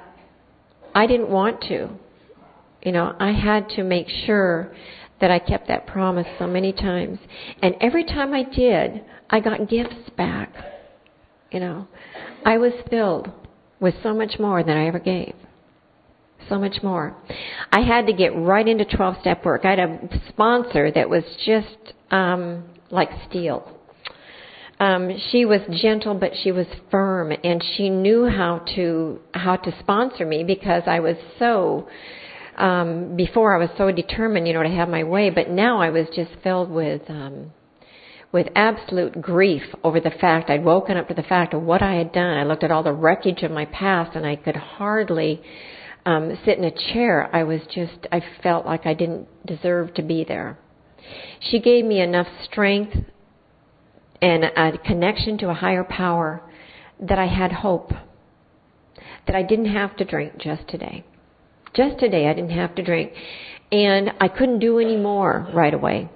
[0.95, 1.89] I didn't want to.
[2.85, 4.73] You know, I had to make sure
[5.23, 7.17] that I kept that promise so many times.
[7.63, 10.53] And every time I did, I got gifts back.
[11.53, 11.87] You know,
[12.45, 13.31] I was filled
[13.81, 15.35] with so much more than I ever gave.
[16.49, 17.17] So much more.
[17.71, 19.65] I had to get right into 12 step work.
[19.65, 23.79] I had a sponsor that was just um, like steel.
[24.81, 29.73] Um, she was gentle, but she was firm, and she knew how to how to
[29.79, 31.89] sponsor me because I was so
[32.63, 35.91] um, before I was so determined, you know, to have my way, but now I
[35.91, 37.51] was just filled with um,
[38.31, 41.95] with absolute grief over the fact I'd woken up to the fact of what I
[41.95, 42.39] had done.
[42.39, 45.43] I looked at all the wreckage of my past, and I could hardly
[46.07, 47.29] um, sit in a chair.
[47.35, 50.57] I was just I felt like I didn't deserve to be there.
[51.41, 52.97] She gave me enough strength
[54.23, 56.49] and a connection to a higher power
[57.01, 57.93] that I had hope.
[59.27, 61.05] That I didn't have to drink just today.
[61.75, 63.13] Just today, I didn't have to drink.
[63.71, 66.11] And I couldn't do any more right away.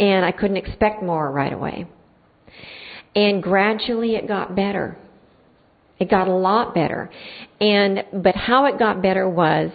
[0.00, 1.86] And I couldn't expect more right away.
[3.14, 4.98] And gradually it got better.
[5.98, 7.10] It got a lot better.
[7.60, 9.70] And, but how it got better was,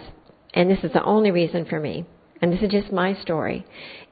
[0.54, 2.06] and this is the only reason for me,
[2.40, 3.64] and this is just my story,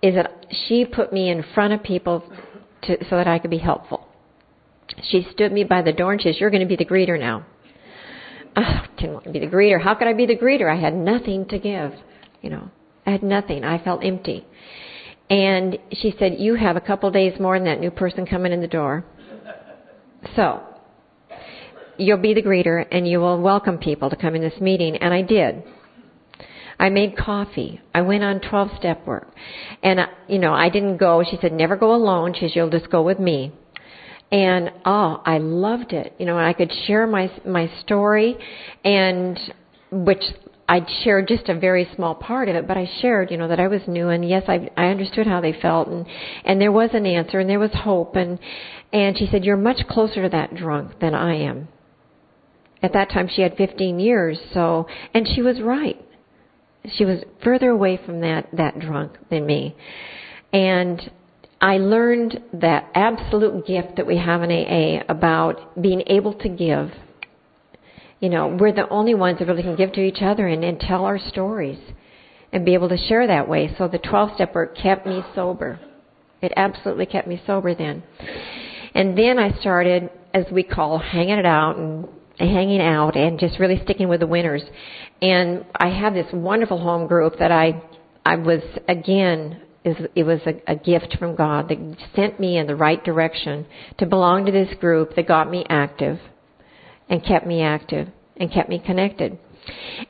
[0.03, 2.24] is that she put me in front of people
[2.83, 4.09] to, so that I could be helpful.
[5.03, 7.18] She stood me by the door and she says, You're going to be the greeter
[7.18, 7.46] now.
[8.56, 9.80] Oh, I didn't want to be the greeter.
[9.80, 10.70] How could I be the greeter?
[10.70, 11.92] I had nothing to give.
[12.42, 12.70] You know,
[13.06, 13.64] I had nothing.
[13.64, 14.46] I felt empty.
[15.28, 18.60] And she said, You have a couple days more than that new person coming in
[18.60, 19.04] the door.
[20.36, 20.62] So,
[21.96, 24.96] you'll be the greeter and you will welcome people to come in this meeting.
[24.96, 25.62] And I did.
[26.78, 27.80] I made coffee.
[27.94, 29.28] I went on 12 step work.
[29.82, 31.22] And, uh, you know, I didn't go.
[31.22, 32.32] She said, never go alone.
[32.34, 33.52] She said, you'll just go with me.
[34.32, 36.14] And, oh, I loved it.
[36.18, 38.36] You know, I could share my, my story
[38.84, 39.38] and,
[39.90, 40.22] which
[40.70, 43.58] I'd shared just a very small part of it, but I shared, you know, that
[43.58, 46.06] I was new and yes, I I understood how they felt and
[46.44, 48.38] and there was an answer and there was hope and
[48.92, 51.66] and she said, "You're much closer to that drunk than I am."
[52.84, 56.00] At that time, she had 15 years, so and she was right.
[56.96, 59.74] She was further away from that that drunk than me,
[60.52, 61.10] and
[61.61, 66.90] I learned that absolute gift that we have in AA about being able to give
[68.20, 70.79] you know, we're the only ones that really can give to each other and, and
[70.79, 71.79] tell our stories
[72.53, 73.75] and be able to share that way.
[73.79, 75.81] So the 12 step work kept me sober.
[76.42, 78.03] It absolutely kept me sober then.
[78.94, 83.59] And then I started, as we call, hanging it out and hanging out and just
[83.59, 84.62] really sticking with the winners.
[85.23, 87.83] And I had this wonderful home group that I,
[88.25, 92.76] I was again, it was a, a gift from God that sent me in the
[92.76, 93.66] right direction
[93.98, 96.18] to belong to this group that got me active
[97.08, 99.38] and kept me active and kept me connected.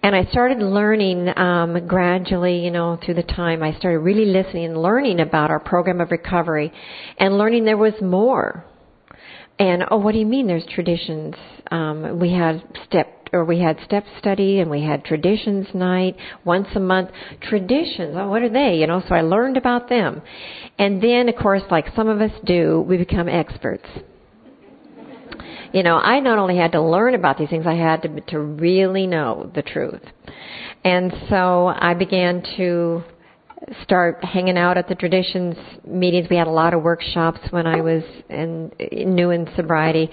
[0.03, 3.63] And I started learning um, gradually, you know, through the time.
[3.63, 6.73] I started really listening and learning about our program of recovery,
[7.19, 8.65] and learning there was more.
[9.59, 10.47] And oh, what do you mean?
[10.47, 11.35] There's traditions.
[11.71, 16.69] Um, we had step or we had step study and we had traditions night once
[16.75, 17.11] a month.
[17.43, 18.77] Traditions, oh, what are they?
[18.77, 20.23] You know, so I learned about them.
[20.79, 23.87] And then, of course, like some of us do, we become experts
[25.73, 28.41] you know, I not only had to learn about these things, I had to to
[28.41, 30.03] really know the truth.
[30.85, 33.03] And so I began to
[33.83, 35.55] start hanging out at the traditions
[35.87, 36.29] meetings.
[36.31, 38.73] We had a lot of workshops when I was in,
[39.15, 40.11] new in sobriety.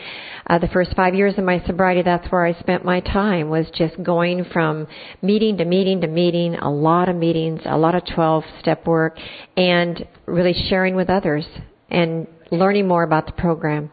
[0.47, 3.65] Uh, the first five years of my sobriety, that's where I spent my time, was
[3.73, 4.87] just going from
[5.21, 9.17] meeting to meeting to meeting, a lot of meetings, a lot of 12 step work,
[9.55, 11.45] and really sharing with others
[11.89, 13.89] and learning more about the program.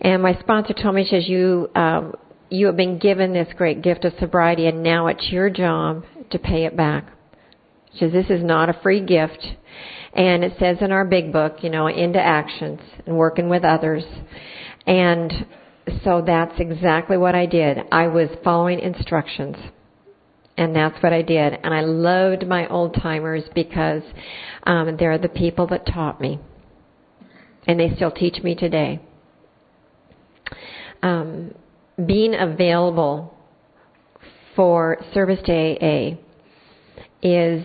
[0.00, 2.14] And my sponsor told me, she says, you, um,
[2.50, 6.38] you have been given this great gift of sobriety and now it's your job to
[6.38, 7.13] pay it back.
[7.98, 9.44] Says, this is not a free gift.
[10.12, 14.04] And it says in our big book, you know, into actions and working with others.
[14.86, 15.32] And
[16.04, 17.78] so that's exactly what I did.
[17.90, 19.56] I was following instructions.
[20.56, 21.58] And that's what I did.
[21.64, 24.02] And I loved my old timers because
[24.64, 26.38] um, they're the people that taught me.
[27.66, 29.00] And they still teach me today
[31.04, 31.54] um,
[32.04, 33.36] being available
[34.56, 36.16] for service to AA
[37.24, 37.64] is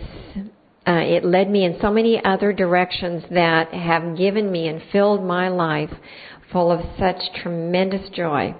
[0.86, 5.22] uh, it led me in so many other directions that have given me and filled
[5.22, 5.90] my life
[6.50, 8.54] full of such tremendous joy.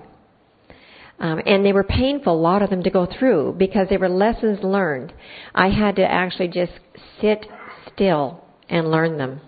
[1.18, 4.08] Um, and they were painful, a lot of them to go through because they were
[4.08, 5.12] lessons learned.
[5.54, 6.72] I had to actually just
[7.20, 7.46] sit
[7.92, 9.40] still and learn them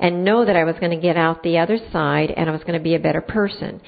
[0.00, 2.62] and know that I was going to get out the other side and I was
[2.62, 3.80] going to be a better person.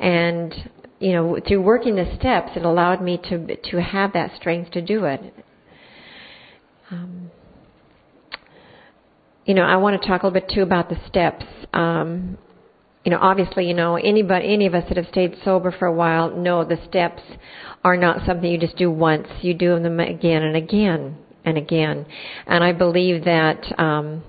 [0.00, 0.54] And
[0.98, 4.80] you know, through working the steps, it allowed me to to have that strength to
[4.80, 5.20] do it.
[6.90, 7.30] Um,
[9.44, 11.44] you know, I want to talk a little bit too about the steps.
[11.72, 12.38] Um,
[13.04, 15.92] you know, obviously, you know, anybody, any of us that have stayed sober for a
[15.92, 17.22] while know the steps
[17.84, 19.28] are not something you just do once.
[19.42, 22.06] You do them again and again and again.
[22.46, 24.24] And I believe that um,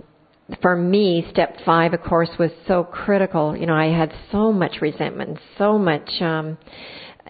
[0.62, 3.58] for me, step five, of course, was so critical.
[3.58, 6.58] You know, I had so much resentment, so much um,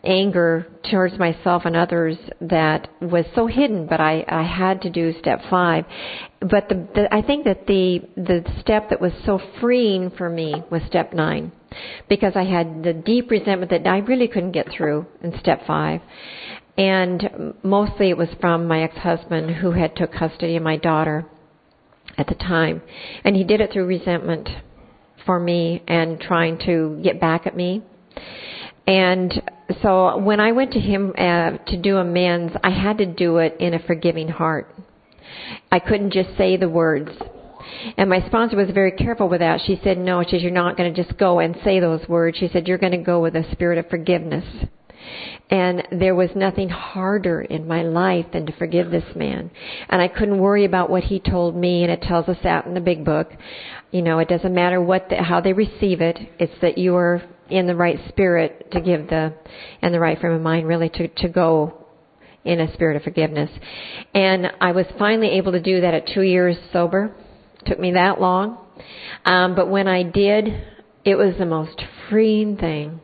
[0.07, 5.13] anger towards myself and others that was so hidden, but I, I had to do
[5.19, 5.85] step five.
[6.39, 10.63] But the, the, I think that the the step that was so freeing for me
[10.71, 11.51] was step nine,
[12.07, 16.01] because I had the deep resentment that I really couldn't get through in step five.
[16.77, 21.25] And mostly it was from my ex-husband who had took custody of my daughter
[22.17, 22.83] at the time.
[23.23, 24.47] And he did it through resentment
[25.25, 27.83] for me and trying to get back at me.
[28.87, 29.41] And
[29.83, 33.57] so when I went to him uh, to do amends, I had to do it
[33.59, 34.73] in a forgiving heart.
[35.71, 37.11] I couldn't just say the words.
[37.97, 39.59] And my sponsor was very careful with that.
[39.65, 42.37] She said, no, she said, you're not going to just go and say those words.
[42.37, 44.45] She said, you're going to go with a spirit of forgiveness.
[45.49, 49.51] And there was nothing harder in my life than to forgive this man.
[49.89, 52.73] And I couldn't worry about what he told me, and it tells us that in
[52.73, 53.31] the big book.
[53.91, 56.17] You know, it doesn't matter what the, how they receive it.
[56.39, 59.33] It's that you are in the right spirit to give the,
[59.81, 61.85] and the right frame of mind really to, to go
[62.43, 63.49] in a spirit of forgiveness.
[64.13, 67.15] And I was finally able to do that at two years sober.
[67.61, 68.57] It took me that long.
[69.25, 70.47] Um, but when I did,
[71.03, 73.01] it was the most freeing thing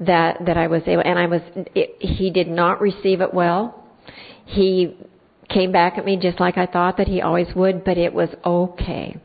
[0.00, 1.42] that that I was able, and I was.
[1.74, 3.84] It, he did not receive it well.
[4.46, 4.96] He
[5.48, 8.28] came back at me just like I thought that he always would, but it was
[8.44, 9.16] okay.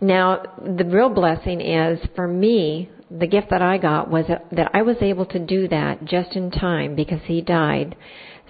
[0.00, 4.70] Now, the real blessing is for me, the gift that I got was that, that
[4.74, 7.96] I was able to do that just in time because he died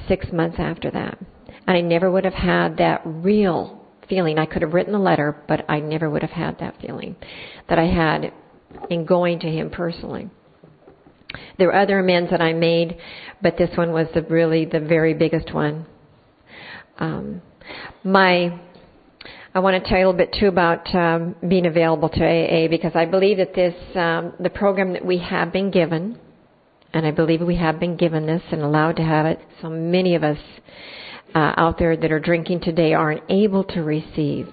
[0.08, 1.18] six months after that.
[1.66, 4.38] And I never would have had that real feeling.
[4.38, 7.16] I could have written the letter, but I never would have had that feeling
[7.68, 8.32] that I had
[8.90, 10.30] in going to him personally.
[11.58, 12.96] There were other amends that I made,
[13.42, 15.86] but this one was the really the very biggest one.
[16.98, 17.42] Um,
[18.02, 18.58] my
[19.58, 22.68] I want to tell you a little bit too about um, being available to AA
[22.68, 26.16] because I believe that this um, the program that we have been given,
[26.94, 29.40] and I believe we have been given this and allowed to have it.
[29.60, 30.38] So many of us
[31.34, 34.46] uh, out there that are drinking today aren't able to receive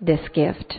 [0.00, 0.78] this gift.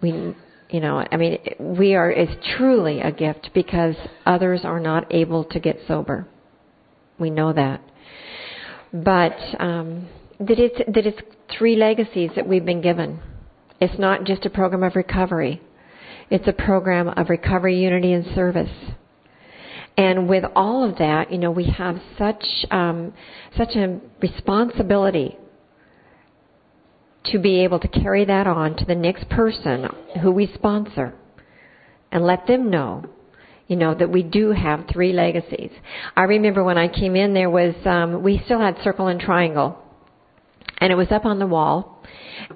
[0.00, 0.34] We
[0.68, 3.94] you know, I mean, we are, it's truly a gift because
[4.26, 6.26] others are not able to get sober.
[7.20, 7.80] We know that.
[8.92, 10.08] But, um,
[10.46, 11.18] that it's, that it's
[11.56, 13.20] three legacies that we've been given.
[13.80, 15.60] It's not just a program of recovery.
[16.30, 18.70] It's a program of recovery, unity, and service.
[19.96, 23.12] And with all of that, you know, we have such um,
[23.56, 25.36] such a responsibility
[27.26, 29.86] to be able to carry that on to the next person
[30.22, 31.14] who we sponsor
[32.10, 33.04] and let them know
[33.68, 35.70] you know that we do have three legacies
[36.16, 39.78] i remember when i came in there was um we still had circle and triangle
[40.82, 42.02] and it was up on the wall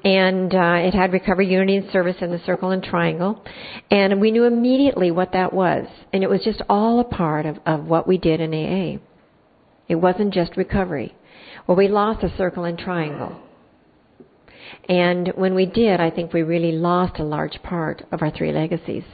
[0.04, 3.42] and uh, it had recovery unity and service in the circle and triangle
[3.90, 7.58] and we knew immediately what that was and it was just all a part of,
[7.64, 8.98] of what we did in aa
[9.88, 11.14] it wasn't just recovery
[11.66, 13.40] well we lost the circle and triangle
[14.88, 18.52] and when we did, I think we really lost a large part of our three
[18.52, 19.04] legacies.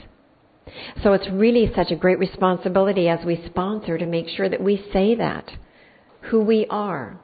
[1.02, 4.84] So it's really such a great responsibility as we sponsor to make sure that we
[4.92, 5.50] say that.
[6.30, 7.18] Who we are.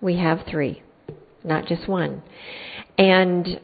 [0.00, 0.82] We have three,
[1.44, 2.22] not just one.
[2.98, 3.60] And,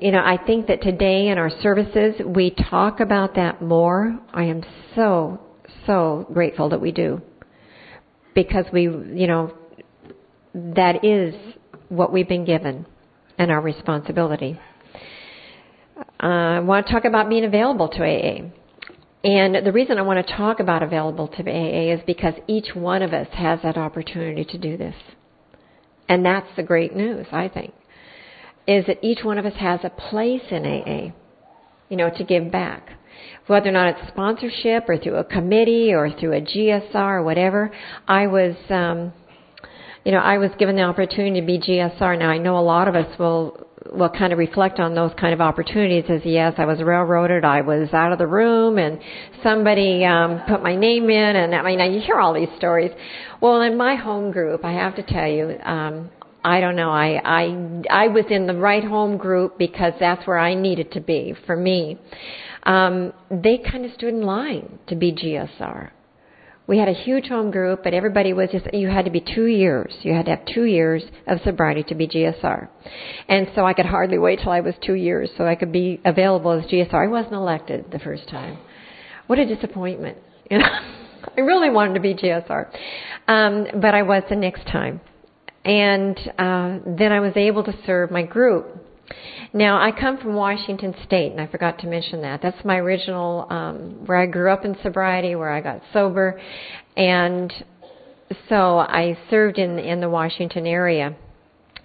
[0.00, 4.18] you know, I think that today in our services, we talk about that more.
[4.32, 4.62] I am
[4.94, 5.40] so,
[5.86, 7.20] so grateful that we do.
[8.34, 9.52] Because we, you know,
[10.54, 11.34] that is
[11.88, 12.86] what we've been given
[13.38, 14.58] and our responsibility.
[16.22, 18.50] Uh, I want to talk about being available to AA.
[19.24, 23.02] And the reason I want to talk about available to AA is because each one
[23.02, 24.94] of us has that opportunity to do this.
[26.08, 27.74] And that's the great news, I think,
[28.66, 31.14] is that each one of us has a place in AA,
[31.88, 32.90] you know, to give back.
[33.46, 37.70] Whether or not it's sponsorship or through a committee or through a GSR or whatever,
[38.08, 39.12] I was um,
[40.04, 42.18] you know, I was given the opportunity to be GSR.
[42.18, 45.32] Now I know a lot of us will will kind of reflect on those kind
[45.32, 48.98] of opportunities as yes, I was railroaded, I was out of the room, and
[49.42, 52.90] somebody um, put my name in, and I mean, you hear all these stories.
[53.40, 56.10] Well, in my home group, I have to tell you, um,
[56.42, 60.38] I don't know, I I I was in the right home group because that's where
[60.38, 61.98] I needed to be for me.
[62.64, 65.90] Um, they kind of stood in line to be GSR
[66.66, 69.46] we had a huge home group, but everybody was just, you had to be two
[69.46, 69.92] years.
[70.00, 72.68] You had to have two years of sobriety to be GSR.
[73.28, 76.00] And so I could hardly wait till I was two years so I could be
[76.04, 76.94] available as GSR.
[76.94, 78.58] I wasn't elected the first time.
[79.26, 80.18] What a disappointment.
[80.50, 80.66] You know,
[81.38, 82.66] I really wanted to be GSR.
[83.26, 85.00] Um, but I was the next time.
[85.64, 88.66] And, uh, then I was able to serve my group
[89.54, 92.42] now, I come from Washington State, and I forgot to mention that.
[92.42, 96.40] That's my original, um, where I grew up in sobriety, where I got sober,
[96.96, 97.52] and
[98.48, 101.16] so I served in in the Washington area.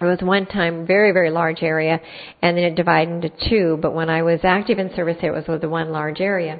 [0.00, 2.00] It was one time very very large area,
[2.42, 3.78] and then it divided into two.
[3.80, 6.58] But when I was active in service, it was with the one large area.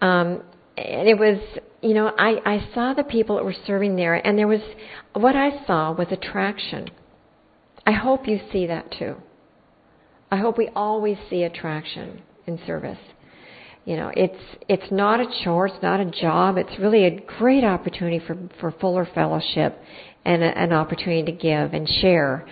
[0.00, 0.42] Um,
[0.76, 1.38] and it was,
[1.82, 4.60] you know, I I saw the people that were serving there, and there was
[5.14, 6.90] what I saw was attraction
[7.88, 9.16] I hope you see that too.
[10.30, 12.98] I hope we always see attraction in service.
[13.84, 16.58] You know, it's it's not a chore, it's not a job.
[16.58, 19.80] It's really a great opportunity for for fuller fellowship
[20.26, 22.46] and a, an opportunity to give and share.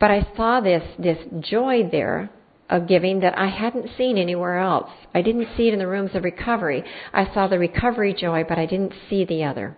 [0.00, 1.18] But I saw this this
[1.48, 2.30] joy there
[2.68, 4.90] of giving that I hadn't seen anywhere else.
[5.14, 6.82] I didn't see it in the rooms of recovery.
[7.12, 9.76] I saw the recovery joy, but I didn't see the other.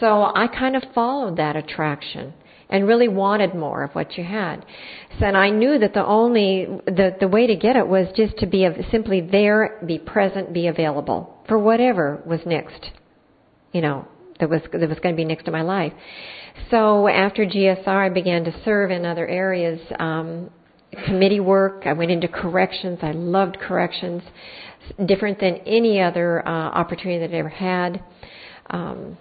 [0.00, 2.32] So I kind of followed that attraction
[2.72, 4.64] and really wanted more of what you had.
[5.20, 8.38] So, and I knew that the only the the way to get it was just
[8.38, 12.90] to be simply there, be present, be available for whatever was next.
[13.72, 14.08] You know,
[14.40, 15.92] that was that was going to be next to my life.
[16.70, 19.78] So after GSR, I began to serve in other areas.
[19.98, 20.50] Um,
[21.06, 21.84] committee work.
[21.86, 22.98] I went into corrections.
[23.00, 24.22] I loved corrections,
[25.06, 28.04] different than any other uh, opportunity that I ever had.
[28.68, 29.16] Um,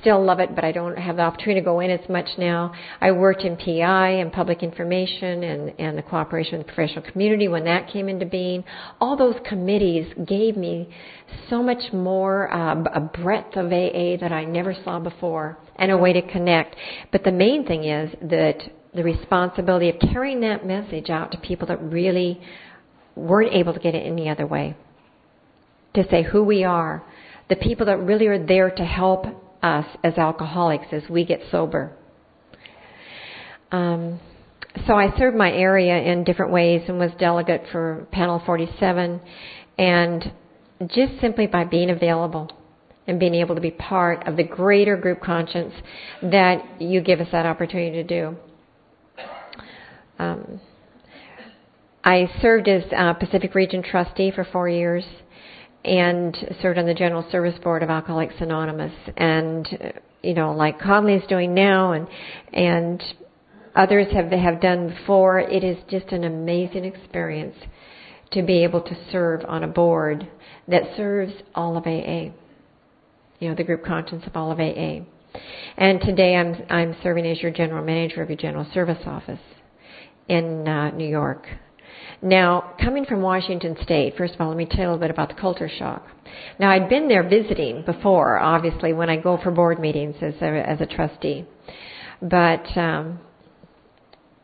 [0.00, 2.72] still love it, but I don't have the opportunity to go in as much now.
[3.00, 7.48] I worked in PI and public information and, and the cooperation with the professional community
[7.48, 8.64] when that came into being.
[9.00, 10.88] All those committees gave me
[11.48, 15.96] so much more, uh, a breadth of AA that I never saw before and a
[15.96, 16.74] way to connect.
[17.12, 18.58] But the main thing is that
[18.94, 22.40] the responsibility of carrying that message out to people that really
[23.14, 24.76] weren't able to get it any other way.
[25.94, 27.02] To say who we are,
[27.48, 29.26] the people that really are there to help
[29.62, 31.92] us as alcoholics as we get sober.
[33.70, 34.20] Um,
[34.86, 39.20] so I served my area in different ways and was delegate for Panel 47,
[39.78, 40.32] and
[40.86, 42.50] just simply by being available
[43.06, 45.72] and being able to be part of the greater group conscience
[46.22, 48.36] that you give us that opportunity to do.
[50.18, 50.60] Um,
[52.04, 55.04] I served as uh, Pacific Region trustee for four years
[55.84, 58.92] and served on the General Service Board of Alcoholics Anonymous.
[59.16, 59.66] And
[60.22, 62.08] you know, like Conley's doing now, and
[62.52, 63.02] and
[63.74, 65.40] others have have done before.
[65.40, 67.56] It is just an amazing experience
[68.32, 70.28] to be able to serve on a board
[70.66, 72.32] that serves all of AA.
[73.38, 75.04] You know, the group conscience of all of AA.
[75.76, 79.40] And today I'm I'm serving as your general manager of your general service office
[80.28, 81.46] in uh, New York.
[82.20, 85.10] Now, coming from Washington State, first of all, let me tell you a little bit
[85.10, 86.06] about the culture shock.
[86.58, 90.46] Now, I'd been there visiting before, obviously, when I go for board meetings as a,
[90.46, 91.46] as a trustee.
[92.20, 93.20] But um,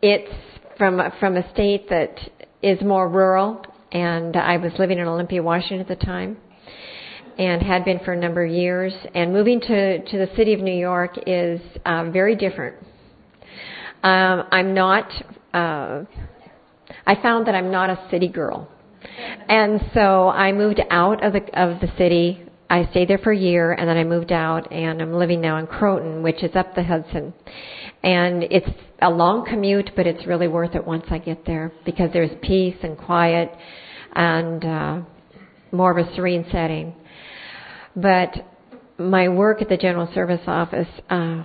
[0.00, 0.32] it's
[0.78, 2.18] from from a state that
[2.62, 6.36] is more rural, and I was living in Olympia, Washington at the time,
[7.38, 8.92] and had been for a number of years.
[9.14, 12.76] And moving to to the city of New York is uh, very different.
[14.04, 15.10] Um, I'm not
[15.52, 16.04] uh,
[17.06, 18.68] I found that I'm not a city girl.
[19.48, 22.42] And so I moved out of the of the city.
[22.70, 25.58] I stayed there for a year and then I moved out and I'm living now
[25.58, 27.34] in Croton, which is up the Hudson.
[28.02, 28.68] And it's
[29.02, 32.76] a long commute, but it's really worth it once I get there because there's peace
[32.82, 33.50] and quiet
[34.14, 35.00] and uh
[35.72, 36.94] more of a serene setting.
[37.94, 38.30] But
[38.96, 41.44] my work at the General Service Office, uh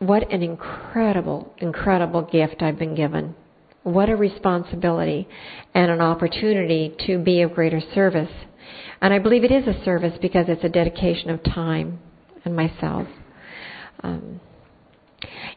[0.00, 3.36] what an incredible, incredible gift I've been given.
[3.82, 5.28] What a responsibility
[5.74, 8.30] and an opportunity to be of greater service.
[9.00, 11.98] And I believe it is a service because it's a dedication of time
[12.44, 13.08] and myself.
[14.02, 14.40] Um,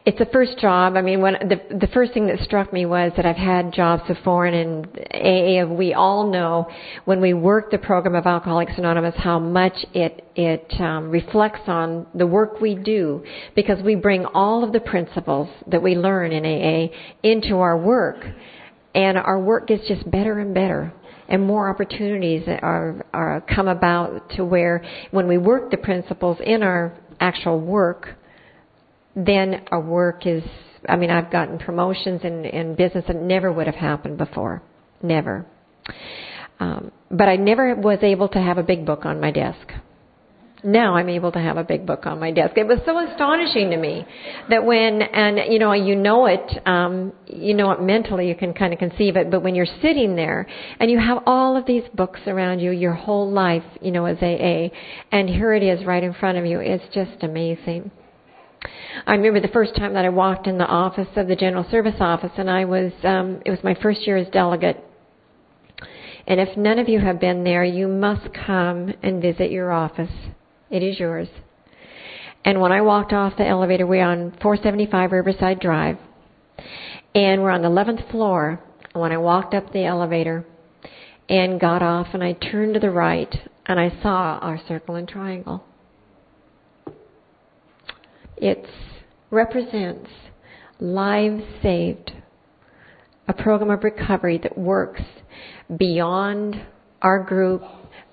[0.06, 0.96] it's a first job.
[0.96, 4.04] I mean, when the the first thing that struck me was that I've had jobs
[4.06, 6.68] before, and in AA, we all know
[7.06, 12.06] when we work the program of Alcoholics Anonymous how much it it um, reflects on
[12.14, 13.24] the work we do
[13.56, 16.94] because we bring all of the principles that we learn in AA
[17.24, 18.24] into our work,
[18.94, 20.94] and our work gets just better and better
[21.28, 26.62] and more opportunities are, are come about to where when we work the principles in
[26.62, 28.16] our actual work
[29.16, 30.44] then our work is
[30.88, 34.62] I mean I've gotten promotions in in business that never would have happened before
[35.02, 35.46] never
[36.60, 39.72] um, but I never was able to have a big book on my desk
[40.66, 42.56] now I'm able to have a big book on my desk.
[42.56, 44.04] It was so astonishing to me
[44.50, 48.52] that when, and you know, you know it, um, you know it mentally, you can
[48.52, 50.46] kind of conceive it, but when you're sitting there
[50.80, 54.18] and you have all of these books around you, your whole life, you know, as
[54.18, 54.68] AA,
[55.12, 57.90] and here it is right in front of you, it's just amazing.
[59.06, 61.96] I remember the first time that I walked in the office of the General Service
[62.00, 64.82] Office, and I was, um, it was my first year as delegate.
[66.26, 70.10] And if none of you have been there, you must come and visit your office.
[70.70, 71.28] It is yours.
[72.44, 75.98] And when I walked off the elevator, we we're on 475 Riverside Drive,
[77.14, 78.60] and we're on the 11th floor.
[78.92, 80.44] When I walked up the elevator
[81.28, 83.34] and got off, and I turned to the right,
[83.66, 85.64] and I saw our circle and triangle.
[88.36, 88.66] It
[89.30, 90.10] represents
[90.78, 92.12] lives saved,
[93.28, 95.02] a program of recovery that works
[95.74, 96.60] beyond
[97.02, 97.62] our group,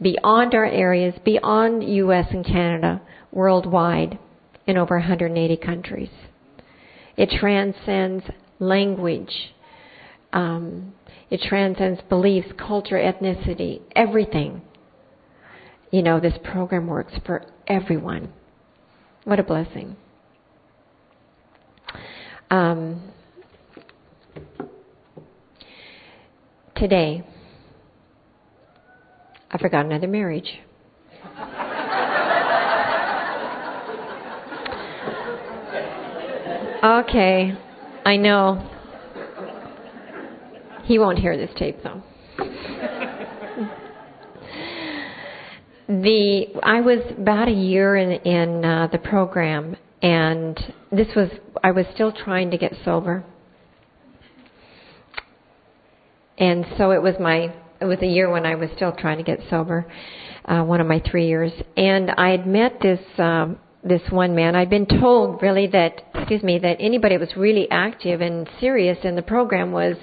[0.01, 3.01] beyond our areas, beyond US and Canada,
[3.31, 4.17] worldwide,
[4.65, 6.09] in over 180 countries.
[7.17, 8.23] It transcends
[8.59, 9.53] language.
[10.31, 10.93] Um,
[11.29, 14.61] it transcends beliefs, culture, ethnicity, everything.
[15.91, 18.31] You know, this program works for everyone.
[19.25, 19.95] What a blessing.
[22.53, 23.01] Um,
[26.75, 27.25] today,
[29.49, 30.59] I forgot another marriage.
[36.83, 37.57] Okay,
[38.05, 38.69] I know.
[40.83, 42.03] He won't hear this tape though.
[45.87, 51.29] the I was about a year in in uh, the program, and this was
[51.63, 53.25] I was still trying to get sober,
[56.37, 59.23] and so it was my it was a year when I was still trying to
[59.23, 59.91] get sober,
[60.45, 64.55] uh, one of my three years, and I had met this um, this one man.
[64.55, 68.97] I'd been told really that, excuse me, that anybody that was really active and serious
[69.03, 69.95] in the program was,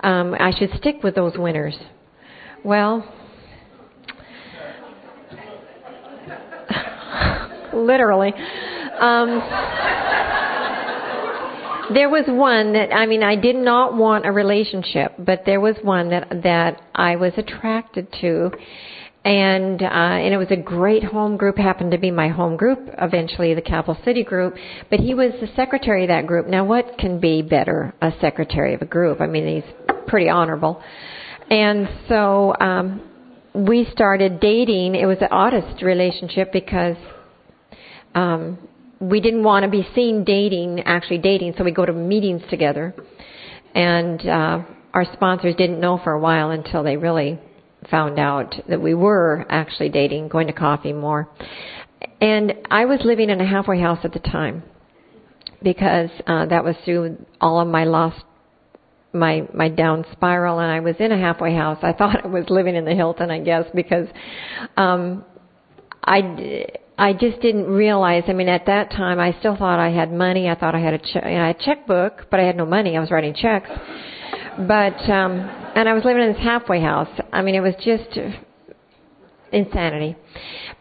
[0.00, 1.76] um, I should stick with those winners.
[2.64, 3.04] Well,
[7.74, 8.32] literally.
[9.00, 9.40] Um,
[11.94, 15.76] there was one that I mean I did not want a relationship, but there was
[15.82, 18.50] one that that I was attracted to,
[19.24, 21.58] and uh, and it was a great home group.
[21.58, 24.54] Happened to be my home group eventually, the Capital City group.
[24.90, 26.46] But he was the secretary of that group.
[26.46, 29.20] Now, what can be better, a secretary of a group?
[29.20, 29.72] I mean, he's
[30.06, 30.82] pretty honorable.
[31.50, 33.02] And so um,
[33.54, 34.94] we started dating.
[34.94, 36.96] It was an oddest relationship because
[38.14, 38.58] um,
[39.00, 41.54] we didn't want to be seen dating, actually dating.
[41.58, 42.94] So we go to meetings together,
[43.74, 44.62] and uh,
[44.94, 47.38] our sponsors didn't know for a while until they really
[47.90, 51.28] found out that we were actually dating, going to coffee more.
[52.20, 54.62] And I was living in a halfway house at the time
[55.62, 58.22] because uh, that was through all of my lost
[59.14, 61.78] my my down spiral and I was in a halfway house.
[61.82, 64.08] I thought I was living in the Hilton, I guess, because
[64.76, 65.24] um
[66.04, 66.66] I
[66.98, 68.24] I just didn't realize.
[68.28, 70.48] I mean, at that time, I still thought I had money.
[70.48, 72.96] I thought I had a, che- I had a checkbook, but I had no money.
[72.96, 73.68] I was writing checks.
[74.58, 75.40] But um
[75.74, 77.08] and I was living in this halfway house.
[77.32, 78.18] I mean, it was just
[79.50, 80.16] insanity.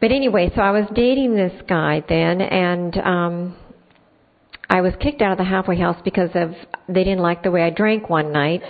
[0.01, 3.55] But anyway, so I was dating this guy then, and um
[4.69, 6.53] I was kicked out of the halfway house because of
[6.87, 8.61] they didn't like the way I drank one night.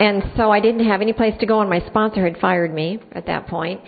[0.00, 3.00] and so I didn't have any place to go and my sponsor had fired me
[3.12, 3.80] at that point.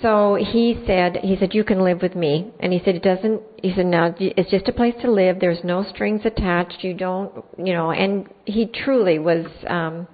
[0.00, 3.42] So he said he said you can live with me and he said it doesn't
[3.62, 7.44] he said no it's just a place to live there's no strings attached you don't
[7.58, 10.06] you know and he truly was um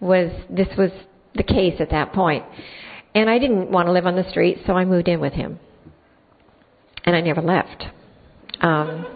[0.00, 0.90] was this was
[1.34, 2.44] the case at that point.
[3.14, 5.58] And I didn't want to live on the street so I moved in with him.
[7.04, 7.84] And I never left
[8.60, 9.06] um,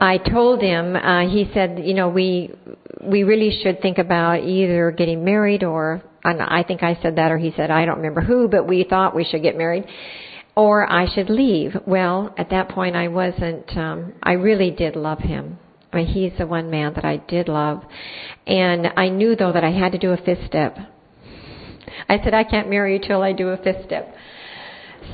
[0.00, 0.96] I told him.
[0.96, 2.50] Uh, he said, you know, we
[3.02, 7.32] we really should think about either getting married or and I think I said that
[7.32, 9.84] or he said I don't remember who, but we thought we should get married
[10.54, 11.76] or I should leave.
[11.86, 15.58] Well, at that point I wasn't um I really did love him.
[15.92, 17.82] I mean, he's the one man that I did love.
[18.46, 20.78] And I knew though that I had to do a fifth step.
[22.08, 24.14] I said I can't marry you till I do a fifth step.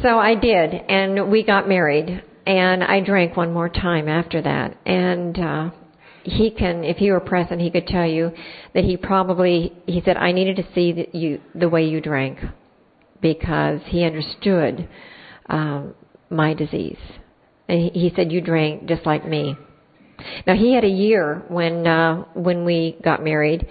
[0.02, 4.76] So I did and we got married and I drank one more time after that.
[4.86, 5.70] And uh,
[6.28, 8.32] he can, if he were present, he could tell you
[8.74, 12.38] that he probably, he said, I needed to see you the way you drank
[13.20, 14.88] because he understood
[15.48, 15.94] um,
[16.30, 16.98] my disease.
[17.68, 19.56] And he, he said, you drank just like me.
[20.46, 23.66] Now he had a year when uh, when we got married,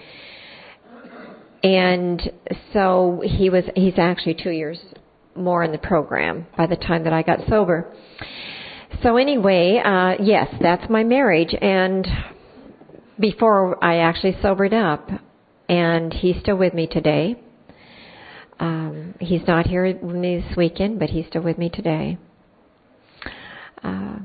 [1.62, 2.30] and
[2.72, 4.78] so he was he's actually two years
[5.36, 7.92] more in the program by the time that I got sober.
[9.02, 11.54] So anyway, uh, yes, that's my marriage.
[11.60, 12.06] And
[13.18, 15.08] before I actually sobered up,
[15.68, 17.36] and he's still with me today.
[18.60, 22.18] Um, he's not here with me this weekend, but he's still with me today.
[23.82, 24.18] Uh,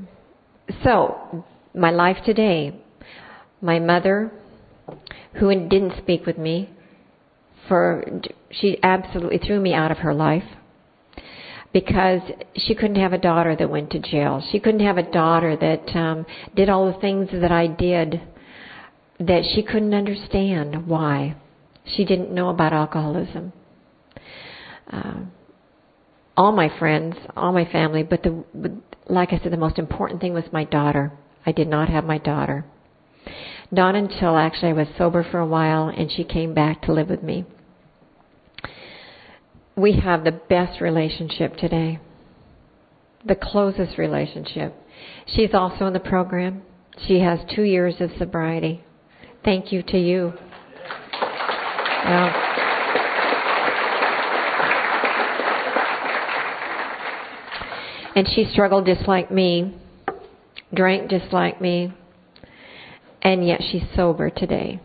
[0.82, 2.80] so, my life today,
[3.60, 4.32] my mother,
[5.34, 6.70] who didn't speak with me,
[7.68, 8.04] for
[8.50, 10.44] she absolutely threw me out of her life
[11.72, 12.20] because
[12.56, 14.42] she couldn't have a daughter that went to jail.
[14.52, 18.20] She couldn't have a daughter that um, did all the things that I did
[19.26, 21.36] that she couldn't understand why.
[21.84, 23.52] She didn't know about alcoholism.
[24.90, 25.20] Uh,
[26.36, 28.44] all my friends, all my family, but the,
[29.08, 31.12] like I said, the most important thing was my daughter.
[31.46, 32.64] I did not have my daughter.
[33.70, 37.08] Not until actually I was sober for a while and she came back to live
[37.08, 37.44] with me.
[39.76, 41.98] We have the best relationship today.
[43.26, 44.74] The closest relationship.
[45.26, 46.62] She's also in the program.
[47.06, 48.84] She has two years of sobriety.
[49.44, 50.32] Thank you to you.
[52.04, 52.30] Well,
[58.16, 59.74] and she struggled just like me,
[60.72, 61.92] drank just like me,
[63.22, 64.80] and yet she's sober today.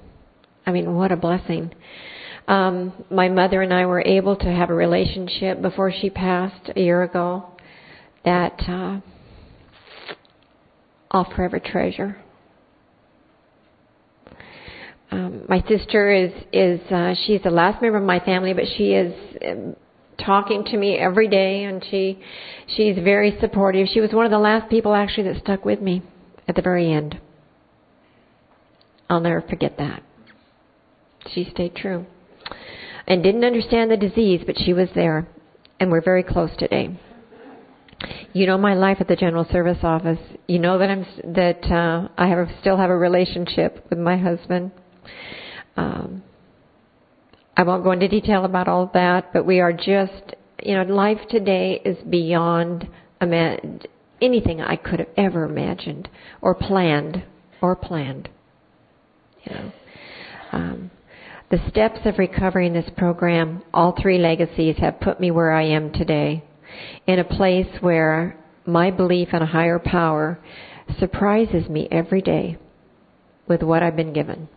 [0.65, 1.73] I mean, what a blessing.
[2.47, 6.81] Um, my mother and I were able to have a relationship before she passed a
[6.81, 7.45] year ago
[8.25, 8.99] that uh,
[11.11, 12.17] I'll forever treasure.
[15.11, 18.93] Um, my sister is is uh, she's the last member of my family, but she
[18.93, 19.13] is
[19.45, 19.75] um,
[20.23, 22.19] talking to me every day, and she
[22.75, 23.87] she's very supportive.
[23.91, 26.03] She was one of the last people actually that stuck with me
[26.47, 27.19] at the very end.
[29.09, 30.03] I'll never forget that.
[31.33, 32.05] She stayed true
[33.07, 35.27] and didn't understand the disease, but she was there,
[35.79, 36.99] and we're very close today.
[38.31, 40.19] You know my life at the General Service Office.
[40.47, 44.71] You know that I'm that uh, I have still have a relationship with my husband.
[45.77, 46.23] Um,
[47.55, 50.83] I won't go into detail about all of that, but we are just you know
[50.83, 52.87] life today is beyond
[54.21, 56.09] anything I could have ever imagined
[56.41, 57.23] or planned
[57.61, 58.29] or planned.
[59.43, 59.71] You know.
[60.51, 60.91] Um,
[61.51, 65.91] the steps of recovering this program, all three legacies, have put me where I am
[65.91, 66.43] today
[67.07, 70.39] in a place where my belief in a higher power
[70.99, 72.57] surprises me every day
[73.47, 74.47] with what I've been given.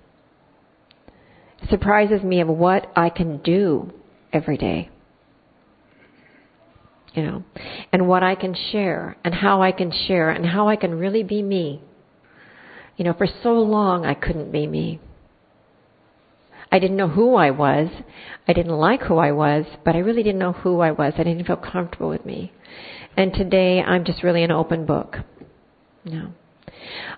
[1.69, 3.93] Surprises me of what I can do
[4.33, 4.91] every day.
[7.15, 7.45] You know,
[7.93, 11.23] and what I can share and how I can share and how I can really
[11.23, 11.83] be me.
[12.97, 14.99] You know, for so long I couldn't be me.
[16.71, 17.89] I didn't know who I was.
[18.49, 21.13] I didn't like who I was, but I really didn't know who I was.
[21.19, 22.51] I didn't feel comfortable with me.
[23.15, 25.19] And today I'm just really an open book.
[26.07, 26.33] No.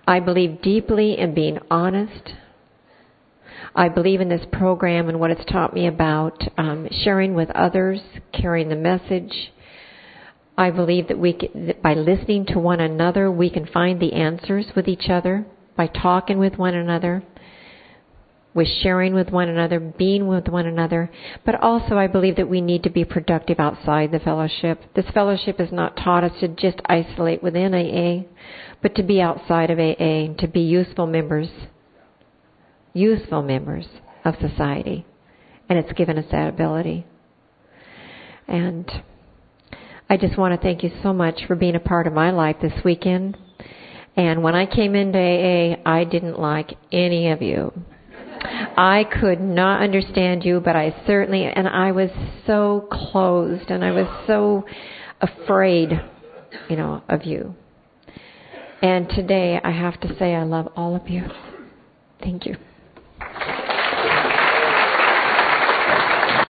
[0.08, 2.32] I believe deeply in being honest.
[3.74, 8.00] I believe in this program and what it's taught me about um, sharing with others,
[8.32, 9.52] carrying the message.
[10.56, 14.12] I believe that we, can, that by listening to one another, we can find the
[14.12, 15.46] answers with each other
[15.76, 17.24] by talking with one another
[18.54, 21.10] with sharing with one another, being with one another,
[21.44, 24.80] but also I believe that we need to be productive outside the fellowship.
[24.94, 28.28] This fellowship has not taught us to just isolate within AA,
[28.80, 31.48] but to be outside of AA, to be useful members,
[32.94, 33.86] useful members
[34.24, 35.04] of society.
[35.68, 37.06] And it's given us that ability.
[38.48, 38.90] And
[40.08, 42.56] I just want to thank you so much for being a part of my life
[42.62, 43.36] this weekend.
[44.16, 47.72] And when I came into AA, I didn't like any of you.
[48.76, 52.10] I could not understand you, but I certainly, and I was
[52.46, 54.66] so closed and I was so
[55.20, 55.90] afraid,
[56.68, 57.54] you know, of you.
[58.82, 61.22] And today I have to say I love all of you.
[62.20, 62.56] Thank you.